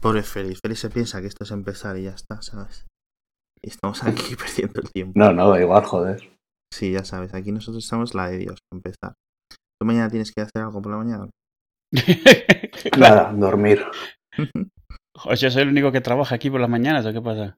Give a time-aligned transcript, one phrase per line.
[0.00, 0.60] Pobre Félix.
[0.62, 2.86] Félix se piensa que esto es empezar y ya está, ¿sabes?
[3.62, 5.12] Y estamos aquí perdiendo el tiempo.
[5.18, 6.30] No, no, da igual, joder.
[6.72, 9.14] Sí, ya sabes, aquí nosotros estamos la de Dios, empezar.
[9.80, 11.30] ¿Tú mañana tienes que hacer algo por la mañana?
[12.98, 13.84] Nada, dormir.
[15.24, 17.54] O sea, soy el único que trabaja aquí por las mañanas, ¿o qué pasa?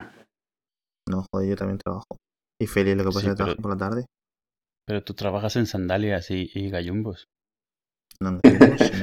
[1.10, 2.04] No, joder, yo también trabajo.
[2.62, 4.06] Y Félix lo que pasa Sí, es que pero- trabaja por la tarde.
[4.86, 7.24] Pero tú trabajas en sandalias y, y gallumbos.
[8.22, 8.40] No, no,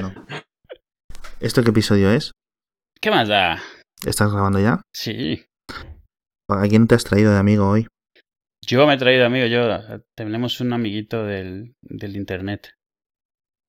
[0.00, 0.14] no.
[1.38, 2.32] ¿Esto qué episodio es?
[3.00, 3.60] ¿Qué más da?
[4.04, 4.80] ¿Estás grabando ya?
[4.92, 5.44] Sí.
[6.48, 7.86] ¿A quién te has traído de amigo hoy?
[8.66, 9.60] Yo me he traído amigo, yo
[10.16, 12.72] tenemos un amiguito del, del internet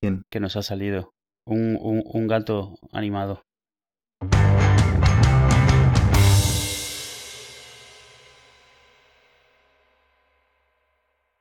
[0.02, 0.23] ¿Quién?
[0.32, 1.12] que nos ha salido.
[1.45, 3.44] Un, un, un gato animado.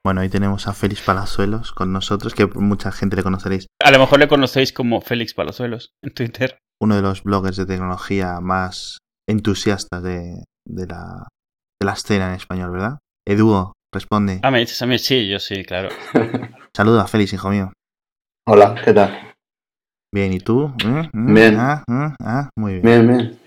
[0.07, 3.67] Bueno, hoy tenemos a Félix Palazuelos con nosotros, que mucha gente le conoceréis.
[3.83, 6.61] A lo mejor le conocéis como Félix Palazuelos en Twitter.
[6.81, 8.99] Uno de los bloggers de tecnología más
[9.29, 11.27] entusiastas de, de la,
[11.83, 12.99] de la escena en español, ¿verdad?
[13.27, 14.39] Eduo, responde.
[14.45, 15.89] Ah, me dices a mí, sí, yo sí, claro.
[16.77, 17.73] Saluda a Félix, hijo mío.
[18.47, 19.35] Hola, ¿qué tal?
[20.17, 20.73] Bien, ¿y tú?
[20.83, 21.11] ¿Eh?
[21.13, 21.35] ¿Mm?
[21.35, 21.57] Bien.
[21.59, 22.83] Ah, ah, ah, muy bien.
[23.07, 23.39] Bien, bien.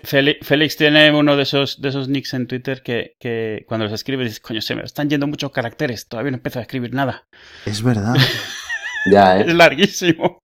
[0.42, 4.22] Félix, tiene uno de esos, de esos nicks en Twitter que, que cuando los escribe
[4.22, 7.24] dices, coño, se me están yendo muchos caracteres, todavía no empiezo a escribir nada.
[7.66, 8.14] Es verdad.
[9.10, 9.54] Ya, Es ¿eh?
[9.54, 10.38] larguísimo.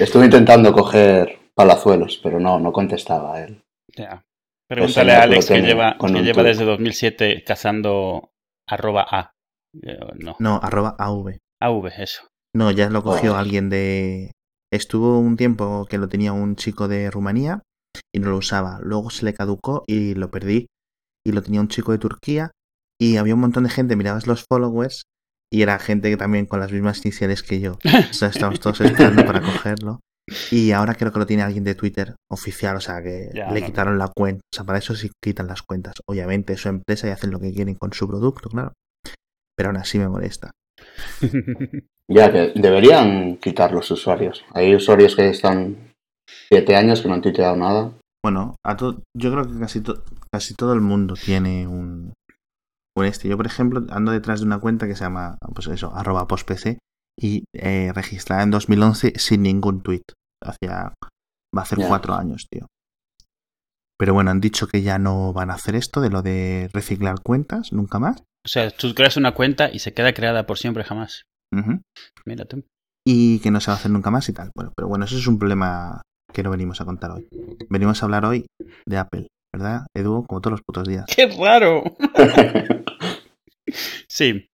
[0.00, 3.60] Estuve intentando coger palazuelos, pero no, no contestaba él.
[3.94, 4.22] Ya.
[4.68, 8.30] Pregúntale a Alex que lleva, con que lleva desde 2007 cazando
[8.66, 9.30] arroba A.
[9.82, 11.36] Eh, No, No, arroba AV.
[11.60, 12.22] AV, eso.
[12.56, 13.36] No, ya lo cogió Oh.
[13.36, 14.32] alguien de...
[14.72, 17.62] Estuvo un tiempo que lo tenía un chico de Rumanía
[18.14, 18.80] y no lo usaba.
[18.82, 20.66] Luego se le caducó y lo perdí.
[21.26, 22.50] Y lo tenía un chico de Turquía
[23.00, 25.02] y había un montón de gente, mirabas los followers
[25.52, 27.72] y era gente que también con las mismas iniciales que yo.
[28.10, 30.00] O sea, estábamos todos esperando para cogerlo.
[30.50, 33.60] Y ahora creo que lo tiene alguien de Twitter oficial, o sea, que Ya, le
[33.60, 33.66] no.
[33.66, 34.42] quitaron la cuenta.
[34.52, 35.94] O sea, para eso sí quitan las cuentas.
[36.06, 38.72] Obviamente es su empresa y hacen lo que quieren con su producto, claro.
[39.56, 40.50] Pero aún así me molesta.
[42.10, 44.42] Ya, que deberían quitar los usuarios.
[44.54, 45.76] Hay usuarios que están
[46.48, 47.92] siete años que no han tuiteado nada.
[48.24, 52.14] Bueno, a to- yo creo que casi, to- casi todo el mundo tiene un,
[52.96, 53.28] un este.
[53.28, 56.78] Yo, por ejemplo, ando detrás de una cuenta que se llama, pues eso, arroba postpc
[57.20, 60.02] y eh, registrada en 2011 sin ningún tweet.
[60.42, 60.94] Hacia,
[61.54, 62.66] va a hacer cuatro años, tío.
[63.98, 67.16] Pero bueno, han dicho que ya no van a hacer esto de lo de reciclar
[67.22, 68.22] cuentas, nunca más.
[68.44, 71.22] O sea, tú creas una cuenta y se queda creada por siempre jamás.
[71.52, 71.80] Ujú.
[72.24, 72.64] Mira tú.
[73.06, 74.50] Y que no se va a hacer nunca más y tal.
[74.54, 77.26] Bueno, pero bueno, eso es un problema que no venimos a contar hoy.
[77.68, 78.46] Venimos a hablar hoy
[78.86, 80.24] de Apple, ¿verdad, Edu?
[80.26, 81.04] Como todos los putos días.
[81.14, 81.82] ¡Qué raro!
[84.08, 84.46] Sí.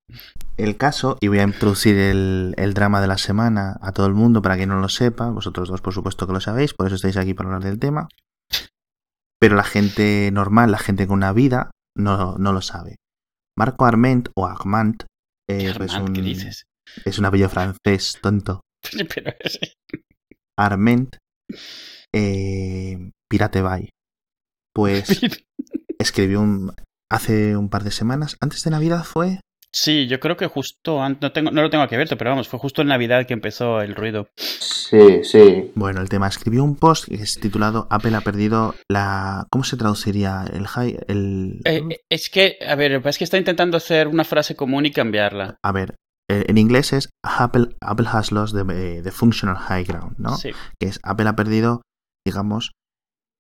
[0.57, 4.15] El caso, y voy a introducir el, el drama de la semana a todo el
[4.15, 6.97] mundo para que no lo sepa, vosotros dos por supuesto que lo sabéis, por eso
[6.97, 8.09] estáis aquí para hablar del tema,
[9.41, 12.97] pero la gente normal, la gente con una vida, no, no lo sabe.
[13.59, 15.05] Marco Arment o Armand
[15.49, 16.65] eh, pues Armand, ¿qué un- dices?
[17.05, 18.61] es un apellido francés, tonto.
[19.15, 19.59] Pero es-
[20.59, 21.17] Arment
[22.15, 23.89] eh, Pirate Bay.
[24.75, 25.07] Pues
[25.99, 26.73] escribió un,
[27.11, 29.41] hace un par de semanas, antes de Navidad fue,
[29.75, 32.47] Sí, yo creo que justo antes, no, tengo, no lo tengo aquí abierto, pero vamos,
[32.47, 34.29] fue justo en Navidad que empezó el ruido.
[34.37, 35.73] Sí, sí.
[35.75, 39.49] Bueno, el tema escribió un post que es titulado Apple ha perdido la.
[39.51, 40.45] ¿Cómo se traduciría?
[40.53, 40.97] El high.
[41.09, 41.61] El.
[41.65, 45.57] Eh, es que, a ver, es que está intentando hacer una frase común y cambiarla.
[45.65, 45.97] A ver,
[46.31, 50.37] eh, en inglés es Apple, Apple has lost the, eh, the functional high ground, ¿no?
[50.37, 50.53] Sí.
[50.79, 51.83] Que es Apple ha perdido,
[52.25, 52.71] digamos,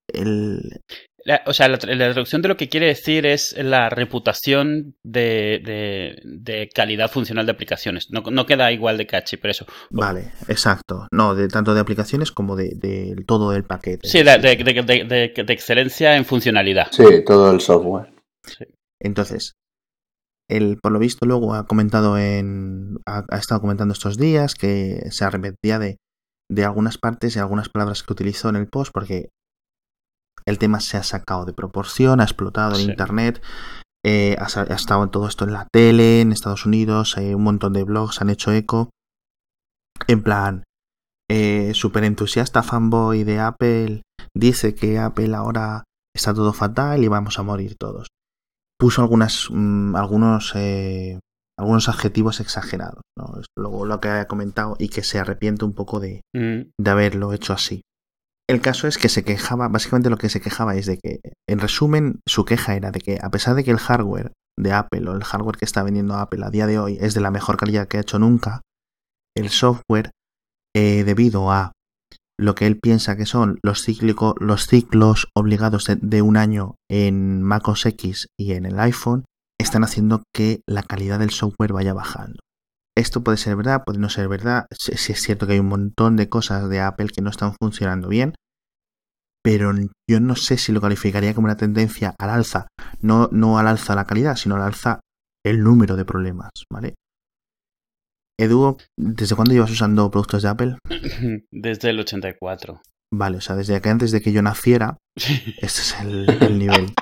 [0.08, 0.80] el.
[1.26, 4.94] La- o sea, la, tra- la traducción de lo que quiere decir es la reputación
[5.02, 8.10] de, de- de calidad funcional de aplicaciones.
[8.10, 9.66] No, no queda igual de catchy, pero eso.
[9.90, 11.06] Vale, exacto.
[11.10, 14.06] No, de tanto de aplicaciones como de, de todo el paquete.
[14.06, 15.04] Sí, de, de- de- de-
[15.34, 16.88] de- de excelencia en funcionalidad.
[16.90, 18.12] Sí, todo el software.
[19.00, 19.54] Entonces,
[20.48, 22.96] él, por lo visto, luego ha comentado en.
[23.06, 25.96] Ha, ha estado comentando estos días que se arrepentía de,
[26.50, 29.30] de algunas partes y algunas palabras que utilizó en el post porque
[30.46, 32.90] el tema se ha sacado de proporción, ha explotado en Sí.
[32.90, 33.42] internet.
[34.06, 34.44] eh, ha,
[34.74, 38.20] estado en todo esto en la tele, en Estados Unidos, eh, un montón de blogs
[38.20, 38.90] han hecho eco.
[40.08, 40.64] En plan,
[41.30, 44.02] eh, súper entusiasta fanboy de Apple,
[44.36, 48.08] dice que Apple ahora está todo fatal y vamos a morir todos
[48.78, 51.18] puso algunas mm, algunos eh,
[51.58, 53.38] algunos adjetivos exagerados ¿no?
[53.40, 57.32] es lo que ha comentado y que se arrepiente un poco de, Mm, de haberlo
[57.32, 57.82] hecho así
[58.48, 61.58] el caso es que se quejaba básicamente lo que se quejaba es de que en
[61.58, 65.14] resumen su queja era de que a pesar de que el hardware de Apple o
[65.14, 67.88] el hardware que está vendiendo Apple a día de hoy es de la mejor calidad
[67.88, 68.60] que ha hecho nunca
[69.36, 70.10] el software
[70.76, 71.72] eh, debido a
[72.38, 76.74] lo que él piensa que son los, cíclico, los ciclos obligados de, de, un año
[76.90, 79.24] en MacOS X y en el iPhone
[79.58, 82.40] están haciendo que la calidad del software vaya bajando.
[82.96, 84.66] Esto puede ser verdad, puede no ser verdad.
[84.70, 88.08] Si es cierto que hay un montón de cosas de Apple que no están funcionando
[88.08, 88.34] bien,
[89.44, 89.72] pero
[90.08, 92.68] yo no sé si lo calificaría como una tendencia al alza.
[93.00, 95.00] No, no al alza la calidad, sino al alza
[95.44, 96.94] el número de problemas, ¿vale?
[98.40, 100.78] Edu, ¿desde cuándo llevas usando productos de Apple?
[101.52, 102.80] Desde el 84.
[103.12, 106.92] Vale, o sea, desde que antes de que yo naciera, este es el, el nivel.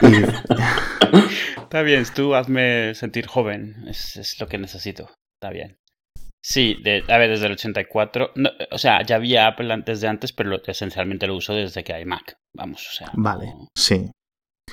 [1.62, 5.76] Está bien, tú hazme sentir joven, es, es, lo que necesito, está bien.
[6.42, 10.08] Sí, de, a ver, desde el 84, no, o sea, ya había Apple antes de
[10.08, 13.10] antes, pero lo, esencialmente lo uso desde que hay Mac, vamos, o sea.
[13.14, 14.10] Vale, sí.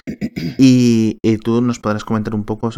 [0.57, 2.69] Y, y, tú nos podrás comentar un poco,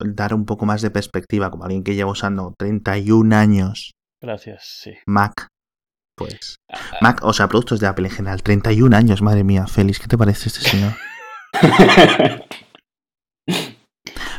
[0.00, 3.92] dar un poco más de perspectiva, como alguien que lleva usando 31 años.
[4.20, 4.94] Gracias, sí.
[5.06, 5.48] Mac,
[6.16, 6.56] pues.
[6.72, 10.06] Ah, Mac, o sea, productos de Apple en general, 31 años, madre mía, Félix, ¿qué
[10.06, 10.92] te parece este señor?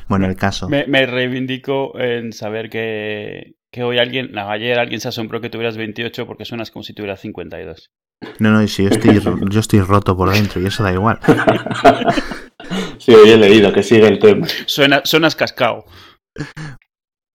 [0.07, 0.69] bueno, el caso.
[0.69, 5.49] Me, me, reivindico en saber que, que hoy alguien, no, ayer alguien se asombró que
[5.49, 7.91] tuvieras 28 porque suenas como si tuvieras 52.
[8.39, 9.19] No, no, sí, yo estoy,
[9.49, 11.19] yo estoy roto por dentro y eso da igual.
[12.97, 14.47] sí, hoy he leído que sigue el tema.
[14.65, 15.85] Suena, suenas cascao.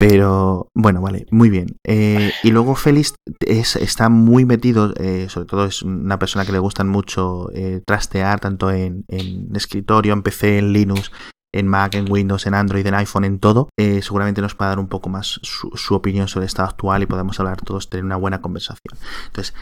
[0.00, 1.76] Pero bueno, vale, muy bien.
[1.84, 6.52] Eh, y luego Félix es, está muy metido, eh, sobre todo es una persona que
[6.52, 11.12] le gustan mucho eh, trastear tanto en, en, escritorio, en PC, en Linux,
[11.52, 13.68] en Mac, en Windows, en Android, en iPhone, en todo.
[13.78, 17.02] Eh, seguramente nos pueda dar un poco más su, su, opinión sobre el estado actual
[17.02, 18.96] y podemos hablar todos, tener una buena conversación.
[19.26, 19.54] Entonces,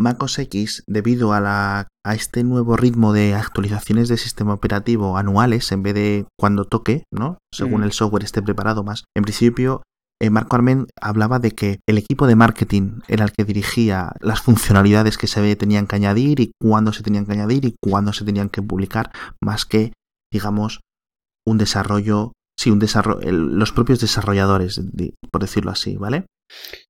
[0.00, 5.70] MacOS X, debido a, la, a este nuevo ritmo de actualizaciones de sistema operativo anuales
[5.72, 7.38] en vez de cuando toque, ¿no?
[7.52, 7.84] Según mm.
[7.84, 9.04] el software esté preparado más.
[9.16, 9.82] En principio,
[10.22, 14.42] eh, Marco Armen hablaba de que el equipo de marketing era el que dirigía las
[14.42, 18.24] funcionalidades que se tenían que añadir y cuándo se tenían que añadir y cuándo se
[18.24, 19.12] tenían que publicar,
[19.42, 19.92] más que,
[20.32, 20.80] digamos,
[21.46, 24.80] un desarrollo, sí, un desarrollo, los propios desarrolladores,
[25.30, 26.26] por decirlo así, ¿vale?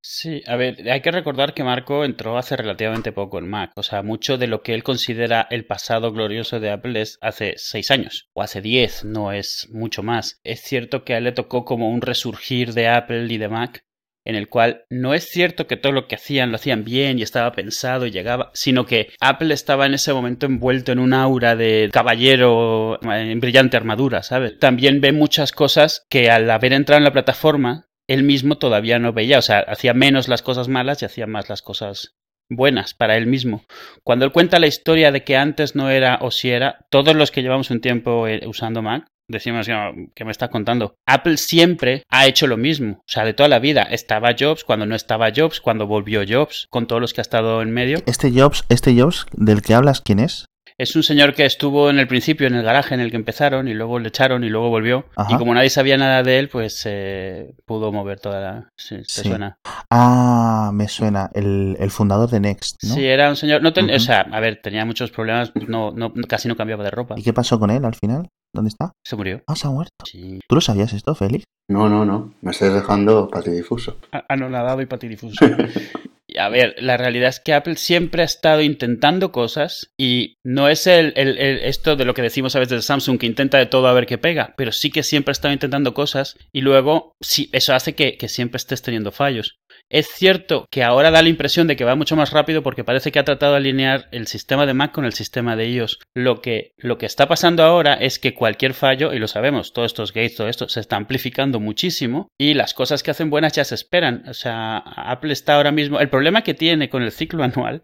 [0.00, 3.72] Sí, a ver, hay que recordar que Marco entró hace relativamente poco en Mac.
[3.76, 7.54] O sea, mucho de lo que él considera el pasado glorioso de Apple es hace
[7.56, 10.40] seis años o hace diez, no es mucho más.
[10.44, 13.84] Es cierto que a él le tocó como un resurgir de Apple y de Mac,
[14.24, 17.22] en el cual no es cierto que todo lo que hacían lo hacían bien y
[17.22, 21.56] estaba pensado y llegaba, sino que Apple estaba en ese momento envuelto en un aura
[21.56, 24.58] de caballero en brillante armadura, ¿sabes?
[24.58, 29.12] También ve muchas cosas que al haber entrado en la plataforma él mismo todavía no
[29.12, 32.16] veía, o sea, hacía menos las cosas malas y hacía más las cosas
[32.48, 33.62] buenas para él mismo.
[34.02, 37.30] Cuando él cuenta la historia de que antes no era o si era, todos los
[37.30, 40.96] que llevamos un tiempo eh, usando Mac, decimos que me está contando.
[41.06, 43.82] Apple siempre ha hecho lo mismo, o sea, de toda la vida.
[43.82, 47.62] Estaba Jobs, cuando no estaba Jobs, cuando volvió Jobs, con todos los que ha estado
[47.62, 47.98] en medio.
[48.06, 50.46] Este Jobs, este Jobs del que hablas, ¿quién es?
[50.80, 53.68] Es un señor que estuvo en el principio en el garaje en el que empezaron
[53.68, 55.04] y luego le echaron y luego volvió.
[55.14, 55.34] Ajá.
[55.34, 58.68] Y como nadie sabía nada de él, pues eh, pudo mover toda la...
[58.78, 59.28] Sí, ¿Te Sí.
[59.28, 59.56] suena?
[59.90, 61.28] Ah, me suena.
[61.34, 62.94] El, el fundador de Next, ¿no?
[62.94, 63.62] Sí, era un señor...
[63.62, 63.90] No ten-.
[63.90, 67.14] O sea, a ver, tenía muchos problemas, no, no, casi no cambiaba de ropa.
[67.18, 68.28] ¿Y qué pasó con él al final?
[68.54, 68.92] ¿Dónde está?
[69.06, 69.42] Se murió.
[69.46, 69.92] Ah, se ha muerto.
[70.04, 70.40] Sí.
[70.48, 71.44] ¿Tú lo sabías esto, Félix?
[71.68, 72.32] No, no, no.
[72.40, 73.98] Me estáis dejando patidifuso.
[74.12, 75.44] A- Anonadado y patidifuso.
[76.38, 80.86] A ver, la realidad es que Apple siempre ha estado intentando cosas y no es
[80.86, 83.88] el- el- esto de lo que decimos a veces de Samsung que intenta de todo
[83.88, 87.48] a ver qué pega, pero sí que siempre ha estado intentando cosas y luego sí,
[87.52, 89.58] eso hace que, que siempre estés teniendo fallos.
[89.90, 93.10] Es cierto que ahora da la impresión de que va mucho más rápido porque parece
[93.10, 95.98] que ha tratado de alinear el sistema de Mac con el sistema de iOS.
[96.14, 99.86] Lo que, lo que está pasando ahora es que cualquier fallo, y lo sabemos, todos
[99.86, 103.64] estos gates, todo esto, se está amplificando muchísimo y las cosas que hacen buenas ya
[103.64, 104.22] se esperan.
[104.28, 105.98] O sea, Apple está ahora mismo.
[105.98, 107.82] El problema que tiene con el ciclo anual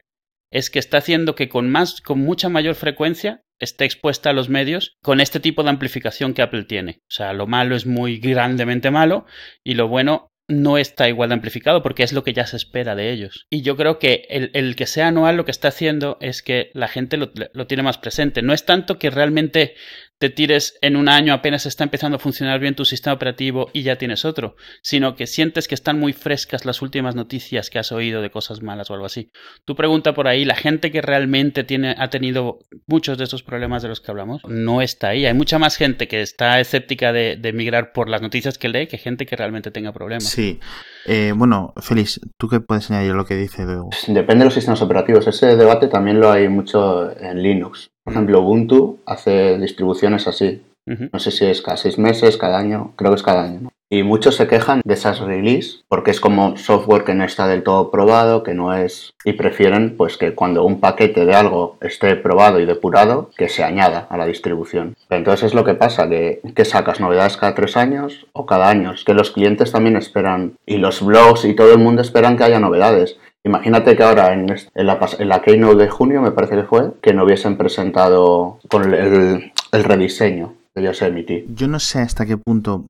[0.52, 4.48] es que está haciendo que con más, con mucha mayor frecuencia esté expuesta a los
[4.48, 7.00] medios con este tipo de amplificación que Apple tiene.
[7.02, 9.26] O sea, lo malo es muy grandemente malo
[9.64, 12.94] y lo bueno no está igual de amplificado porque es lo que ya se espera
[12.94, 13.46] de ellos.
[13.50, 16.88] Y yo creo que el, que sea anual lo que está haciendo es que la
[16.88, 17.30] gente lo,
[17.66, 18.42] tiene más presente.
[18.42, 19.74] No es tanto que realmente
[20.18, 23.82] te tires en un año apenas está empezando a funcionar bien tu sistema operativo y
[23.82, 27.92] ya tienes otro, sino que sientes que están muy frescas las últimas noticias que has
[27.92, 29.30] oído de cosas malas o algo así.
[29.64, 33.82] Tu pregunta por ahí, la gente que realmente tiene, ha tenido muchos de estos problemas
[33.82, 35.26] de los que hablamos, no está ahí.
[35.26, 38.86] Hay mucha más gente que está escéptica de, de migrar por las noticias que lee
[38.86, 40.24] que gente que realmente tenga problemas.
[40.24, 40.60] Sí.
[41.06, 43.90] Eh, bueno, Félix, ¿tú qué puedes añadir a lo que dice Bego?
[44.08, 45.26] Depende de los sistemas operativos.
[45.26, 47.90] Ese debate también lo hay mucho en Linux.
[48.06, 50.62] Por ejemplo, Ubuntu hace distribuciones así.
[50.86, 52.92] No sé si es cada seis meses, cada año.
[52.94, 53.58] Creo que es cada año.
[53.62, 53.70] ¿no?
[53.90, 57.64] Y muchos se quejan de esas release porque es como software que no está del
[57.64, 59.12] todo probado, que no es...
[59.24, 63.64] Y prefieren pues que cuando un paquete de algo esté probado y depurado, que se
[63.64, 64.94] añada a la distribución.
[65.10, 68.92] Entonces es lo que pasa, que, que sacas novedades cada tres años o cada año.
[68.92, 72.44] Es que los clientes también esperan y los blogs y todo el mundo esperan que
[72.44, 73.18] haya novedades.
[73.46, 77.14] Imagínate que ahora en, la, en la Keynote de junio, me parece que fue, que
[77.14, 81.44] no hubiesen presentado con el, el rediseño de Yosemite.
[81.48, 82.86] Yo no sé hasta qué punto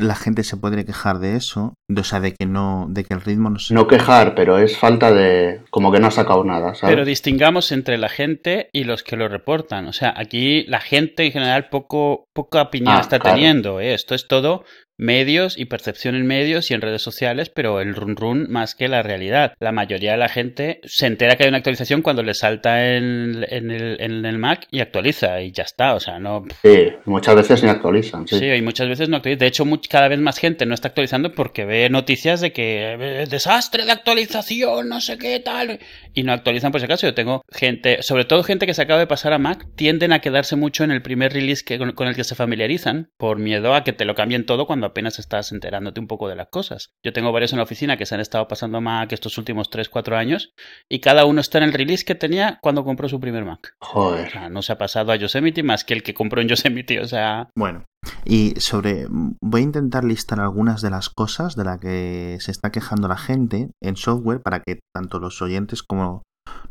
[0.00, 3.20] la gente se podría quejar de eso, o sea, de que no, de que el
[3.20, 3.72] ritmo no se...
[3.72, 6.94] No quejar, pero es falta de, como que no ha sacado nada, ¿sabes?
[6.94, 11.24] Pero distingamos entre la gente y los que lo reportan, o sea, aquí la gente
[11.24, 13.36] en general poco, poca opinión Ah, está claro.
[13.36, 13.94] teniendo, ¿eh?
[13.94, 14.64] esto es todo
[14.96, 18.88] medios y percepción en medios y en redes sociales, pero el run run más que
[18.88, 19.54] la realidad.
[19.60, 23.44] La mayoría de la gente se entera que hay una actualización cuando le salta en,
[23.48, 26.44] en el, en el Mac y actualiza y ya está, o sea, no...
[26.62, 28.38] Sí, muchas veces ni actualizan, sí.
[28.38, 29.40] Sí, y muchas veces no actualiza.
[29.40, 32.92] De hecho, much- cada vez más gente no está actualizando porque ve noticias de que
[32.98, 35.78] eh, desastre de actualización, no sé qué tal.
[36.14, 37.06] Y no actualizan por si acaso.
[37.06, 40.20] Yo tengo gente, sobre todo gente que se acaba de pasar a Mac, tienden a
[40.20, 43.74] quedarse mucho en el primer release que, con, con el que se familiarizan por miedo
[43.74, 46.90] a que te lo cambien todo cuando apenas estás enterándote un poco de las cosas.
[47.04, 50.16] Yo tengo varios en la oficina que se han estado pasando Mac estos últimos 3-4
[50.16, 50.52] años
[50.90, 53.74] y cada uno está en el release que tenía cuando compró su primer Mac.
[53.80, 54.30] O Joder.
[54.30, 57.00] sea, no se ha pasado a Yosemite más que el que compró en Yosemite.
[57.00, 57.84] O sea, Bueno,
[58.24, 59.06] y sobre...
[59.08, 63.16] Voy a intentar listar algunas de las cosas de las que se está quejando la
[63.16, 66.22] gente en software para que tanto los oyentes como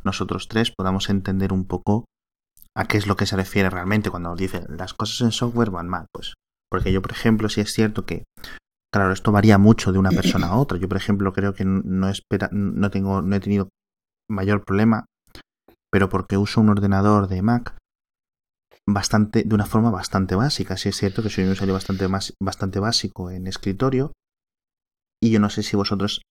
[0.03, 2.05] nosotros tres podamos entender un poco
[2.77, 5.87] a qué es lo que se refiere realmente cuando dice las cosas en software van
[5.87, 6.07] mal.
[6.11, 6.33] Pues
[6.69, 8.25] porque yo, por ejemplo, sí es cierto que,
[8.93, 10.77] claro, esto varía mucho de una persona a otra.
[10.77, 13.69] Yo, por ejemplo, creo que no espera, no tengo, no he tenido
[14.29, 15.05] mayor problema,
[15.91, 17.77] pero porque uso un ordenador de Mac
[18.87, 20.77] bastante, de una forma bastante básica.
[20.77, 24.13] Sí es cierto que soy un usuario bastante más, bastante básico en escritorio.
[25.21, 26.21] Y yo no sé si vosotros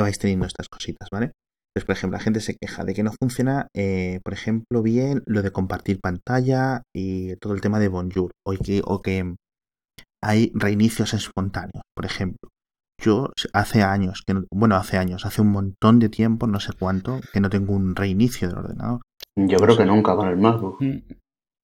[0.00, 1.32] vais teniendo estas cositas, ¿vale?
[1.74, 5.22] Pues, por ejemplo, la gente se queja de que no funciona, eh, por ejemplo, bien
[5.26, 8.32] lo de compartir pantalla y todo el tema de Bonjour.
[8.44, 9.34] O que, o que
[10.22, 12.48] hay reinicios espontáneos, por ejemplo.
[13.00, 16.72] Yo hace años, que no- bueno, hace años, hace un montón de tiempo, no sé
[16.72, 19.00] cuánto, que no tengo un reinicio del ordenador.
[19.36, 20.82] Yo creo que nunca con el MacBook.
[20.82, 20.98] mm,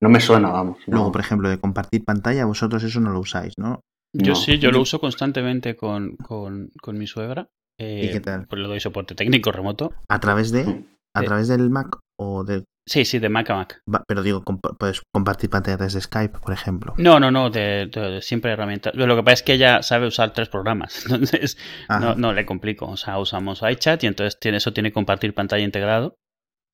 [0.01, 0.79] No me suena, vamos.
[0.87, 0.95] no.
[0.97, 3.81] Luego, por ejemplo, de compartir pantalla, vosotros eso no lo usáis, ¿no?
[4.15, 4.35] Yo No.
[4.37, 7.49] sí, yo lo uso constantemente con, con, con mi suegra.
[7.81, 8.47] Eh, ¿Y qué tal?
[8.47, 9.93] Pues le doy soporte técnico remoto.
[10.09, 10.85] A través de,
[11.17, 13.81] a través del Mac o del, Sí, sí, de Mac a Mac.
[14.07, 16.93] pero digo, comp- puedes compartir pantalla desde Skype, por ejemplo.
[16.99, 18.95] No, no, no, de, de- de siempre herramientas.
[18.95, 21.57] Lo que pasa es que ella sabe usar tres programas, entonces
[21.88, 22.87] no, no le complico.
[22.87, 26.17] O sea, usamos iChat y entonces tiene, eso tiene compartir pantalla integrado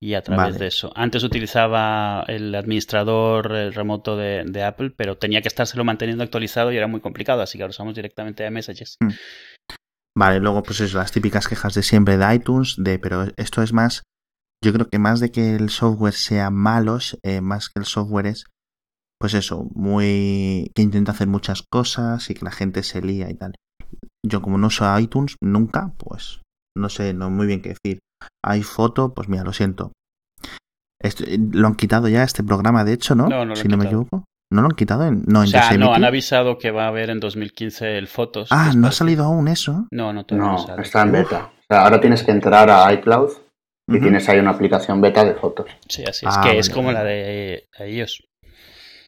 [0.02, 0.58] y a través Vale.
[0.58, 0.92] de eso.
[0.96, 6.72] Antes utilizaba el administrador eh, remoto de, de Apple, pero tenía que estárselo manteniendo actualizado
[6.72, 8.96] y era muy complicado, así que ahora usamos directamente de Messages.
[10.16, 13.72] Vale, luego pues eso, las típicas quejas de siempre de iTunes, de pero esto es
[13.72, 14.02] más,
[14.62, 18.26] yo creo que más de que el software sea malo, eh, más que el software
[18.26, 18.44] es,
[19.20, 23.34] pues eso, muy, que intenta hacer muchas cosas y que la gente se lía y
[23.34, 23.54] tal.
[24.26, 26.40] Yo como no uso iTunes nunca, pues
[26.76, 27.98] no sé, no muy bien qué decir.
[28.44, 29.92] Hay foto, pues mira, lo siento.
[31.02, 33.28] Esto- lo han quitado ya este programa, de hecho, ¿no?
[33.28, 34.24] No, no lo si no me equivoco.
[34.52, 35.06] ¿No lo han quitado?
[35.06, 38.08] En, no, O en sea, no, han avisado que va a haber en 2015 el
[38.08, 38.48] Fotos.
[38.50, 39.86] Ah, no ha salido aún eso.
[39.92, 40.82] No, no, todavía no, No, sale.
[40.82, 41.52] está en beta.
[41.56, 43.30] O sea, ahora tienes que entrar a iCloud
[43.90, 45.66] y tienes ahí una aplicación beta de fotos.
[45.88, 46.98] Sí, así es, Ah, que es como vale.
[46.98, 48.24] la de de iOS.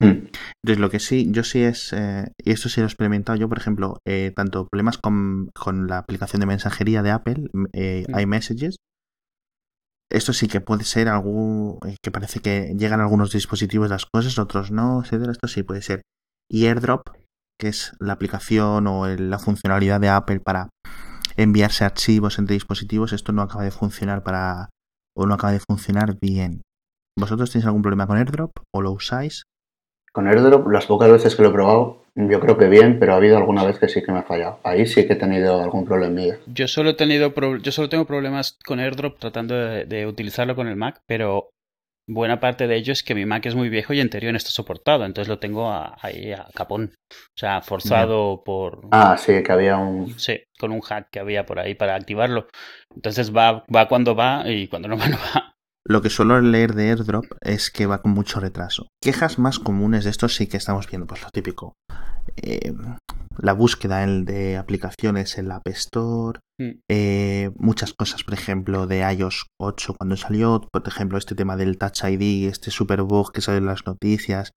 [0.00, 0.26] Mm.
[0.64, 3.48] Entonces, lo que sí, yo sí es, eh, y esto sí lo he experimentado yo,
[3.48, 8.04] por ejemplo, eh, tanto problemas con, con la aplicación de mensajería de Apple, m- eh,
[8.08, 8.18] Mm.
[8.20, 8.76] iMessages,
[10.10, 14.04] esto sí que puede ser algo eh, que parece que llegan a algunos dispositivos las
[14.06, 15.32] cosas, otros no, etcétera.
[15.32, 16.02] Esto sí puede ser.
[16.50, 17.08] Y AirDrop,
[17.58, 20.68] que es la aplicación o el- la funcionalidad de Apple para
[21.36, 24.68] enviarse archivos entre dispositivos, esto no acaba de funcionar para
[25.16, 26.62] o no acaba de funcionar bien.
[27.18, 29.42] ¿Vosotros tenéis algún problema con AirDrop o lo usáis?
[30.12, 33.16] Con AirDrop, las pocas veces que lo he probado, yo creo que bien, pero ha
[33.16, 34.58] habido alguna vez que sí que me ha fallado.
[34.62, 36.36] Ahí sí que he tenido algún problemilla.
[36.46, 40.54] Yo solo he tenido pro- yo solo tengo problemas con AirDrop tratando de, de utilizarlo
[40.54, 41.50] con el Mac, pero
[42.09, 44.37] buena parte de ello es que mi Mac es muy viejo y en teoría no
[44.38, 46.94] está soportado, entonces lo tengo a- ahí a capón.
[47.11, 50.18] O sea, forzado por Ah, sí, que había un...
[50.18, 52.49] sí, con un hack que había por ahí para activarlo.
[52.94, 55.49] Entonces va va cuando va y cuando no va no va.
[55.85, 58.87] Lo que suelo leer de AirDrop es que va con mucho retraso.
[59.02, 61.75] Quejas más comunes de estos sí que estamos viendo, pues lo típico.
[62.37, 62.73] Eh,
[63.38, 66.38] la búsqueda en- de aplicaciones en la App Store.
[66.90, 71.78] Eh, muchas cosas, por ejemplo, de iOS 8 cuando salió, por ejemplo, este tema del
[71.78, 74.52] Touch ID, este super bug que sale en las noticias.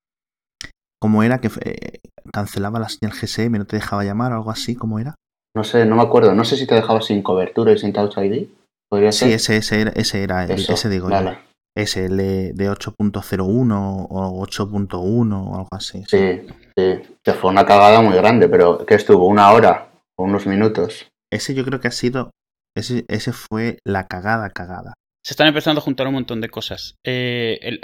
[1.02, 2.00] Como era que eh,
[2.32, 5.16] cancelaba la señal GSM, no te dejaba llamar o algo así, ¿cómo era?
[5.56, 6.34] No sé, no me acuerdo.
[6.34, 8.48] No sé si te dejaba sin cobertura y sin Touch ID.
[8.90, 9.32] ¿Podría Sí, ser?
[9.34, 11.16] ese, ese era, ese, era el- Eso, ese digo yo.
[11.16, 11.38] vale.
[11.78, 16.04] Ese, el de, de 8.01 o 8.1 o algo así.
[16.08, 16.18] sí.
[16.18, 16.48] Sí,
[16.78, 17.16] sí.
[17.24, 21.08] Que fue una cagada muy grande, pero que estuvo una hora o unos minutos.
[21.32, 22.32] Ese yo creo que ha sido.
[22.76, 24.94] Ese, ese fue la cagada, cagada.
[25.26, 26.96] Se están empezando a juntar un montón de cosas.
[27.06, 27.80] Eh,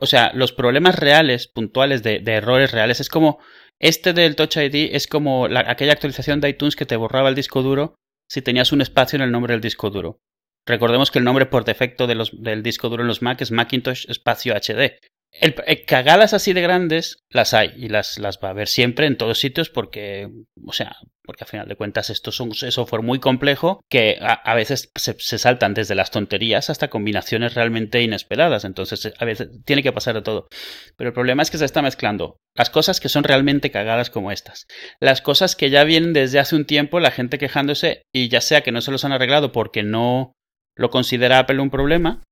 [0.00, 3.38] o sea, los problemas reales, puntuales, de, de errores reales, es como.
[3.80, 7.34] Este del Touch ID es como la- aquella actualización de iTunes que te borraba el
[7.34, 7.96] disco duro
[8.30, 10.20] si tenías un espacio en el nombre del disco duro.
[10.68, 14.54] Recordemos que el nombre por defecto del disco duro en los Mac es Macintosh espacio
[14.54, 14.98] HD.
[15.32, 19.06] El- eh, cagadas así de grandes las hay y las, las va a haber siempre
[19.06, 20.28] en todos sitios porque,
[20.66, 24.54] o sea, porque a final de cuentas esto es un software muy complejo que a,
[24.54, 28.64] veces se, se saltan desde las tonterías hasta combinaciones realmente inesperadas.
[28.64, 30.48] Entonces a veces tiene que pasar de todo.
[30.96, 34.32] Pero el problema es que se está mezclando las cosas que son realmente cagadas como
[34.32, 34.66] estas.
[35.00, 38.62] Las cosas que ya vienen desde hace un tiempo, la gente quejándose y ya sea
[38.62, 40.32] que no se los han arreglado porque no
[40.76, 42.22] lo considera Apple un problema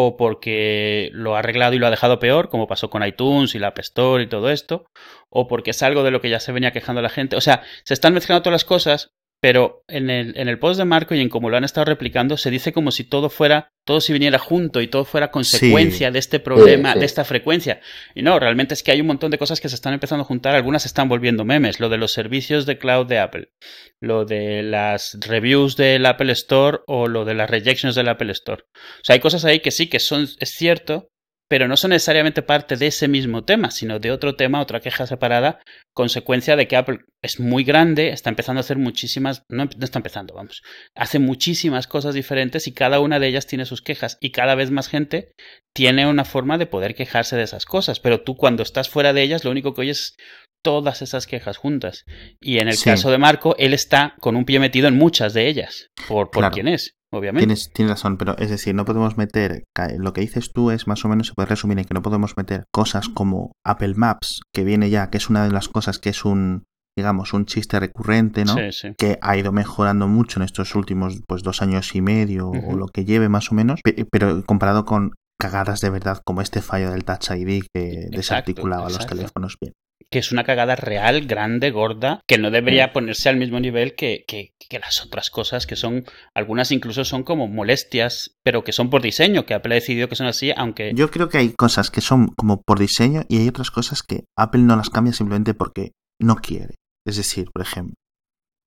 [0.00, 3.58] o porque lo ha arreglado y lo ha dejado peor, como pasó con iTunes y
[3.58, 4.86] la App Store y todo esto,
[5.28, 7.34] o porque es algo de lo que ya se venía quejando la gente.
[7.34, 10.84] O sea, se están mezclando todas las cosas, pero en el, en el post de
[10.84, 14.00] Marco y en cómo lo han estado replicando, se dice como si todo fuera, todo
[14.00, 17.00] si viniera junto y todo fuera consecuencia de este problema, Sí, sí.
[17.00, 17.80] de esta frecuencia.
[18.14, 20.26] Y no, realmente es que hay un montón de cosas que se están empezando a
[20.26, 23.52] juntar, algunas se están volviendo memes, lo de los servicios de cloud de Apple,
[24.00, 28.64] lo de las reviews del Apple Store o lo de las rejections del Apple Store.
[28.74, 31.10] O sea, hay cosas ahí que sí que son, es cierto,
[31.48, 35.06] pero no son necesariamente parte de ese mismo tema, sino de otro tema, otra queja
[35.06, 35.60] separada,
[35.94, 39.98] consecuencia de que Apple es muy grande, está empezando a hacer muchísimas, no, no está
[39.98, 40.62] empezando, vamos,
[40.94, 44.70] hace muchísimas cosas diferentes y cada una de ellas tiene sus quejas y cada vez
[44.70, 45.32] más gente
[45.74, 49.22] tiene una forma de poder quejarse de esas cosas, pero tú cuando estás fuera de
[49.22, 50.16] ellas lo único que oyes es
[50.62, 52.04] todas esas quejas juntas.
[52.40, 52.84] Y en el Sí.
[52.84, 56.40] caso de Marco, él está con un pie metido en muchas de ellas, por, por
[56.42, 56.54] Claro.
[56.54, 57.46] quién es, obviamente.
[57.46, 59.64] Tienes, tienes razón, pero es decir, no podemos meter.
[59.98, 62.36] Lo que dices tú es más o menos, se puede resumir en que no podemos
[62.36, 66.10] meter cosas como Apple Maps, que viene ya, que es una de las cosas que
[66.10, 66.64] es un,
[66.96, 68.54] digamos, un chiste recurrente, ¿no?
[68.54, 68.88] Sí, sí.
[68.98, 72.88] que ha ido mejorando mucho en estos últimos pues dos años y medio o lo
[72.88, 76.90] que lleve más o menos, pe- pero comparado con cagadas de verdad como este fallo
[76.90, 79.72] del Touch ID que desarticulaba los teléfonos bien.
[80.10, 84.24] Que es una cagada real, grande, gorda, que no debería ponerse al mismo nivel que,
[84.26, 88.90] que- que las otras cosas, que son, algunas incluso son como molestias, pero que son
[88.90, 90.92] por diseño, que Apple ha decidido que son así, aunque...
[90.94, 94.24] Yo creo que hay cosas que son como por diseño y hay otras cosas que
[94.36, 96.74] Apple no las cambia simplemente porque no quiere.
[97.06, 97.94] Es decir, por ejemplo,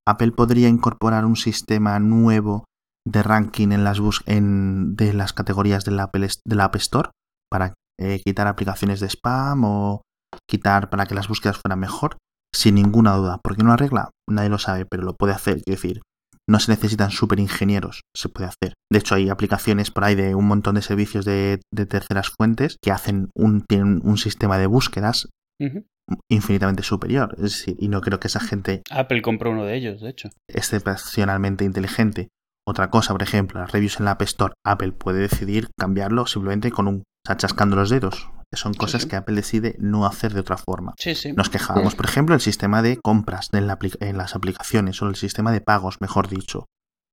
[0.07, 2.65] Apple podría incorporar un sistema nuevo
[3.07, 6.75] de ranking en las bus en, de las categorías de la, Apple, de la App
[6.77, 7.09] Store
[7.49, 10.01] para eh, quitar aplicaciones de spam o
[10.49, 12.17] quitar para que las búsquedas fueran mejor,
[12.53, 13.39] sin ninguna duda.
[13.43, 14.09] ¿Por qué no arregla?
[14.29, 15.61] Nadie lo sabe, pero lo puede hacer.
[15.63, 16.01] Quiero decir,
[16.49, 18.73] no se necesitan super ingenieros, se puede hacer.
[18.91, 22.77] De hecho, hay aplicaciones por ahí de un montón de servicios de, de terceras fuentes
[22.83, 25.29] que hacen un, tienen un sistema de búsquedas
[26.29, 27.33] infinitamente superior.
[27.35, 30.29] Es decir, y no creo que esa gente Apple compró uno de ellos, de hecho.
[30.47, 32.29] excepcionalmente inteligente.
[32.67, 36.71] Otra cosa, por ejemplo, las reviews en la App Store, Apple puede decidir cambiarlo simplemente
[36.71, 37.03] con un,
[37.37, 38.29] chascando los dedos.
[38.53, 39.07] Son cosas sí.
[39.07, 40.93] que Apple decide no hacer de otra forma.
[40.97, 41.31] Sí, sí.
[41.33, 45.07] Nos quejábamos, por ejemplo, del sistema de compras en, la apli- en las aplicaciones o
[45.07, 46.65] el sistema de pagos, mejor dicho.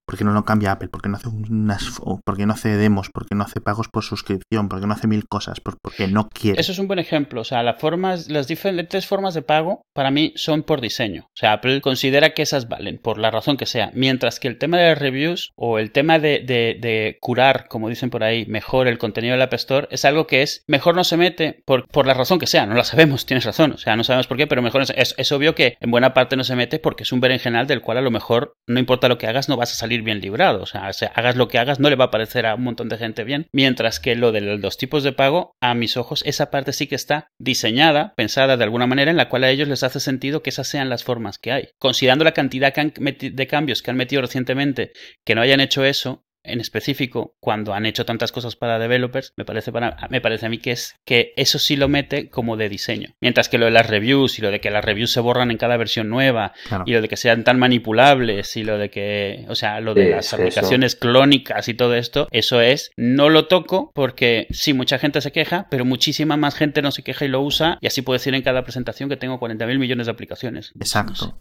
[0.09, 0.89] ¿Por qué no lo cambia Apple?
[0.89, 3.11] ¿Por qué no hace unas, o por qué no hace demos?
[3.11, 4.71] ¿Por qué no hace pagos por suscripción?
[4.71, 5.61] ¿Por qué no hace mil cosas?
[5.61, 6.59] Por- Porque no quiere.
[6.59, 7.43] Eso es un buen ejemplo.
[7.43, 11.25] O sea, las formas, las diferentes formas de pago para mí son por diseño.
[11.27, 13.91] O sea, Apple considera que esas valen, por la razón que sea.
[13.93, 17.91] Mientras que el tema de las reviews o el tema de, de- de curar, como
[17.91, 21.05] dicen por ahí, mejor el contenido del App Store, es algo que es mejor no
[21.05, 22.65] se mete por, por la razón que sea.
[22.65, 23.73] No la sabemos, tienes razón.
[23.73, 26.15] O sea, no sabemos por qué, pero mejor es, es, es obvio que en buena
[26.15, 29.09] parte no se mete porque es un berenjenal del cual a lo mejor no importa
[29.09, 30.63] lo que hagas, no vas a salir bien librado.
[30.63, 32.99] O sea, hagas lo que hagas, no le va a parecer a un montón de
[32.99, 33.47] gente bien.
[33.53, 36.95] Mientras que lo de los tipos de pago, a mis ojos, esa parte sí que
[36.95, 40.51] está diseñada, pensada de alguna manera, en la cual a ellos les hace sentido que
[40.51, 41.69] esas sean las formas que hay.
[41.79, 44.93] Considerando la cantidad de cambios que han metido recientemente,
[45.25, 49.45] que no hayan hecho eso, en específico, cuando han hecho tantas cosas para developers, me
[49.45, 52.69] parece, para, me parece a mí que es que eso sí lo mete como de
[52.69, 53.15] diseño.
[53.21, 55.59] Mientras que lo de las reviews y lo de que las reviews se borran en
[55.59, 56.85] cada versión nueva Claro.
[56.87, 60.05] y lo de que sean tan manipulables y lo de que, o sea, lo de
[60.07, 64.99] Sí, las aplicaciones clónicas y todo esto, eso es, no lo toco porque sí, mucha
[64.99, 68.03] gente se queja, pero muchísima más gente no se queja y lo usa y así
[68.03, 70.73] puedo decir en cada presentación que tengo 40.000 millones de aplicaciones.
[70.79, 71.13] Exacto.
[71.13, 71.35] No sé.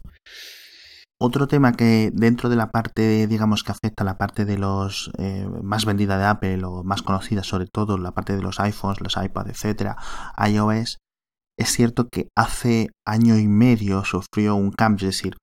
[1.20, 5.10] Otro tema que dentro de la parte, digamos, que afecta a la parte de los
[5.18, 9.00] eh, más vendida de Apple o más conocida sobre todo, la parte de los iPhones,
[9.00, 9.96] los iPads, etcétera,
[10.48, 10.98] iOS,
[11.58, 15.36] es cierto que hace año y medio sufrió un cambio, es decir,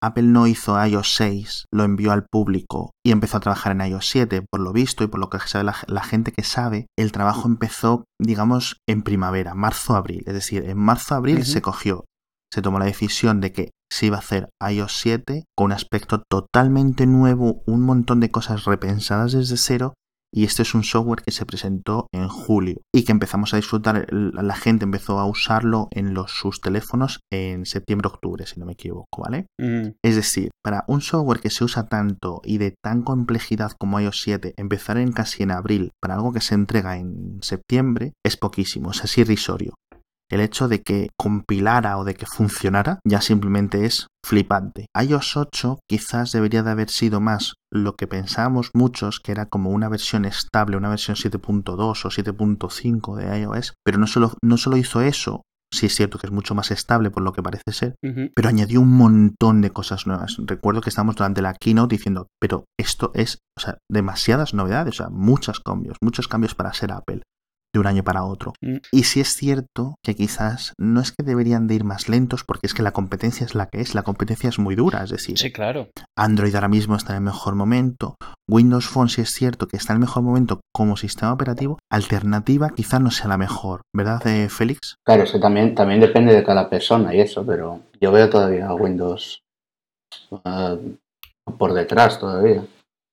[0.00, 4.08] Apple no hizo iOS 6, lo envió al público y empezó a trabajar en iOS
[4.08, 4.44] 7.
[4.48, 8.04] Por lo visto y por lo que sabe la, gente que sabe, el trabajo empezó,
[8.20, 10.22] digamos, en primavera, marzo-abril.
[10.26, 12.04] Es decir, en marzo-abril se cogió,
[12.52, 16.22] se tomó la decisión de que se iba a hacer iOS 7 con un aspecto
[16.28, 19.94] totalmente nuevo, un montón de cosas repensadas desde cero
[20.36, 24.06] y este es un software que se presentó en julio y que empezamos a disfrutar,
[24.10, 29.22] la gente empezó a usarlo en los, sus teléfonos en septiembre-octubre, si no me equivoco,
[29.22, 29.46] ¿vale?
[29.58, 29.92] Mm.
[30.04, 34.20] Es decir, para un software que se usa tanto y de tan complejidad como iOS
[34.22, 38.90] 7, empezar en casi en abril para algo que se entrega en septiembre es poquísimo,
[38.90, 39.74] es irrisorio
[40.30, 44.86] el hecho de que compilara o de que funcionara ya simplemente es flipante.
[45.00, 49.70] iOS 8 quizás debería de haber sido más lo que pensábamos muchos, que era como
[49.70, 54.76] una versión estable, una versión 7.2 o 7.5 de iOS, pero no solo, no solo
[54.76, 57.94] hizo eso, sí es cierto que es mucho más estable por lo que parece ser,
[58.34, 60.36] pero añadió un montón de cosas nuevas.
[60.44, 65.04] Recuerdo que estábamos durante la keynote diciendo, pero esto es, o sea, demasiadas novedades, o
[65.04, 67.22] sea, muchos cambios, muchos cambios para ser Apple
[67.76, 68.54] de un año para otro.
[68.60, 68.76] Mm.
[68.90, 72.66] Y si es cierto que quizás no es que deberían de ir más lentos, porque
[72.66, 75.38] es que la competencia es la que es, la competencia es muy dura, es decir,
[75.38, 75.88] sí, claro.
[76.16, 78.16] Android ahora mismo está en el mejor momento,
[78.48, 82.70] Windows Phone si es cierto que está en el mejor momento como sistema operativo, alternativa
[82.70, 84.96] quizás no sea la mejor, ¿verdad, eh, Félix?
[85.04, 89.40] Claro, eso también, también depende de cada persona y eso, pero yo veo todavía Windows
[90.30, 90.96] eh,
[91.58, 92.62] por detrás todavía.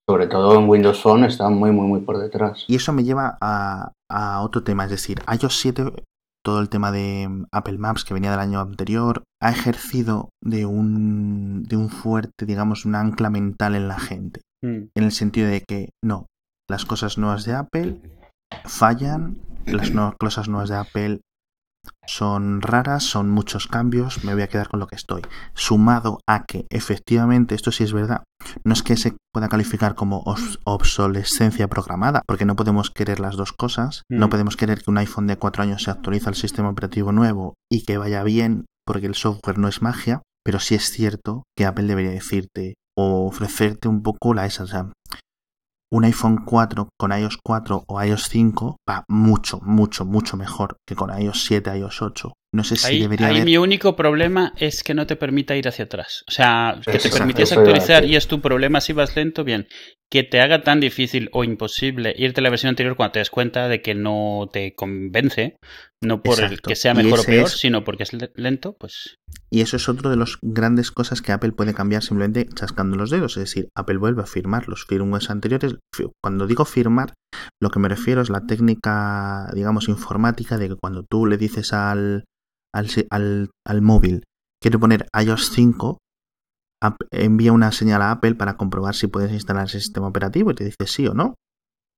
[0.06, 2.64] Sobre todo en Windows Phone está muy, muy, muy por detrás.
[2.68, 5.92] Y eso me lleva a, a otro tema, es decir, iOS 7,
[6.44, 10.66] todo el tema de mm, Apple Maps que venía del año anterior, ha ejercido de
[10.66, 14.40] un, de un fuerte, digamos, un ancla mental en la gente.
[14.62, 14.88] Mm.
[14.94, 16.26] En el sentido de que no,
[16.70, 18.00] las cosas nuevas de Apple
[18.64, 21.20] fallan, las cosas nuevas de Apple
[22.06, 25.22] son raras, son muchos cambios, me voy a quedar con lo que estoy.
[25.54, 28.22] Sumado a que efectivamente, esto sí es verdad,
[28.64, 30.22] no es que se pueda calificar como
[30.64, 34.30] obsolescencia programada, porque no podemos querer las dos cosas, no Mm.
[34.30, 37.84] podemos querer que un iPhone de 4 años se actualiza al sistema operativo nuevo y
[37.84, 41.86] que vaya bien, porque el software no es magia, pero sí es cierto que Apple
[41.86, 44.92] debería decirte o ofrecerte un poco la esa, o sea,
[45.92, 50.96] un iPhone 4 con iOS 4 o iOS 5 va mucho, mucho, mucho mejor que
[50.96, 52.32] con iOS 7, iOS 8.
[52.54, 53.44] No sé si Ahí, debería ahí haber...
[53.46, 56.22] mi único problema es que no te permita ir hacia atrás.
[56.28, 59.66] O sea, que te permitiese actualizar y es tu problema si vas lento, bien.
[60.08, 63.30] Que te haga tan difícil o imposible irte a la versión anterior cuando te das
[63.30, 65.56] cuenta de que no te convence,
[66.00, 69.16] no por el que sea mejor o peor, es- sino porque es le- lento, pues
[69.50, 73.10] Y eso es otro de las grandes cosas que Apple puede cambiar simplemente chascando los
[73.10, 73.36] dedos.
[73.36, 75.74] Es decir, Apple vuelve a firmar los firmwares anteriores.
[76.22, 77.14] Cuando digo firmar,
[77.60, 81.72] lo que me refiero es la técnica, digamos, informática de que cuando tú le dices
[81.72, 82.22] al,
[82.74, 83.50] al,
[83.82, 84.24] móvil,
[84.60, 85.98] quiero poner iOS 5,
[86.82, 90.54] App- envía una señal a Apple para comprobar si puedes instalar ese sistema operativo y
[90.54, 91.34] te dice sí o no.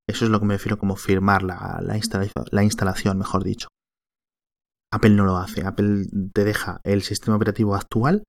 [0.08, 3.68] Eso es lo que me refiero como firmar la, la instalación, mejor dicho.
[4.92, 5.66] Apple no lo hace.
[5.66, 8.22] Apple te deja el sistema operativo actual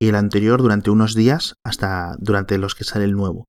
[0.00, 3.46] y el anterior durante unos días hasta durante los que sale el nuevo.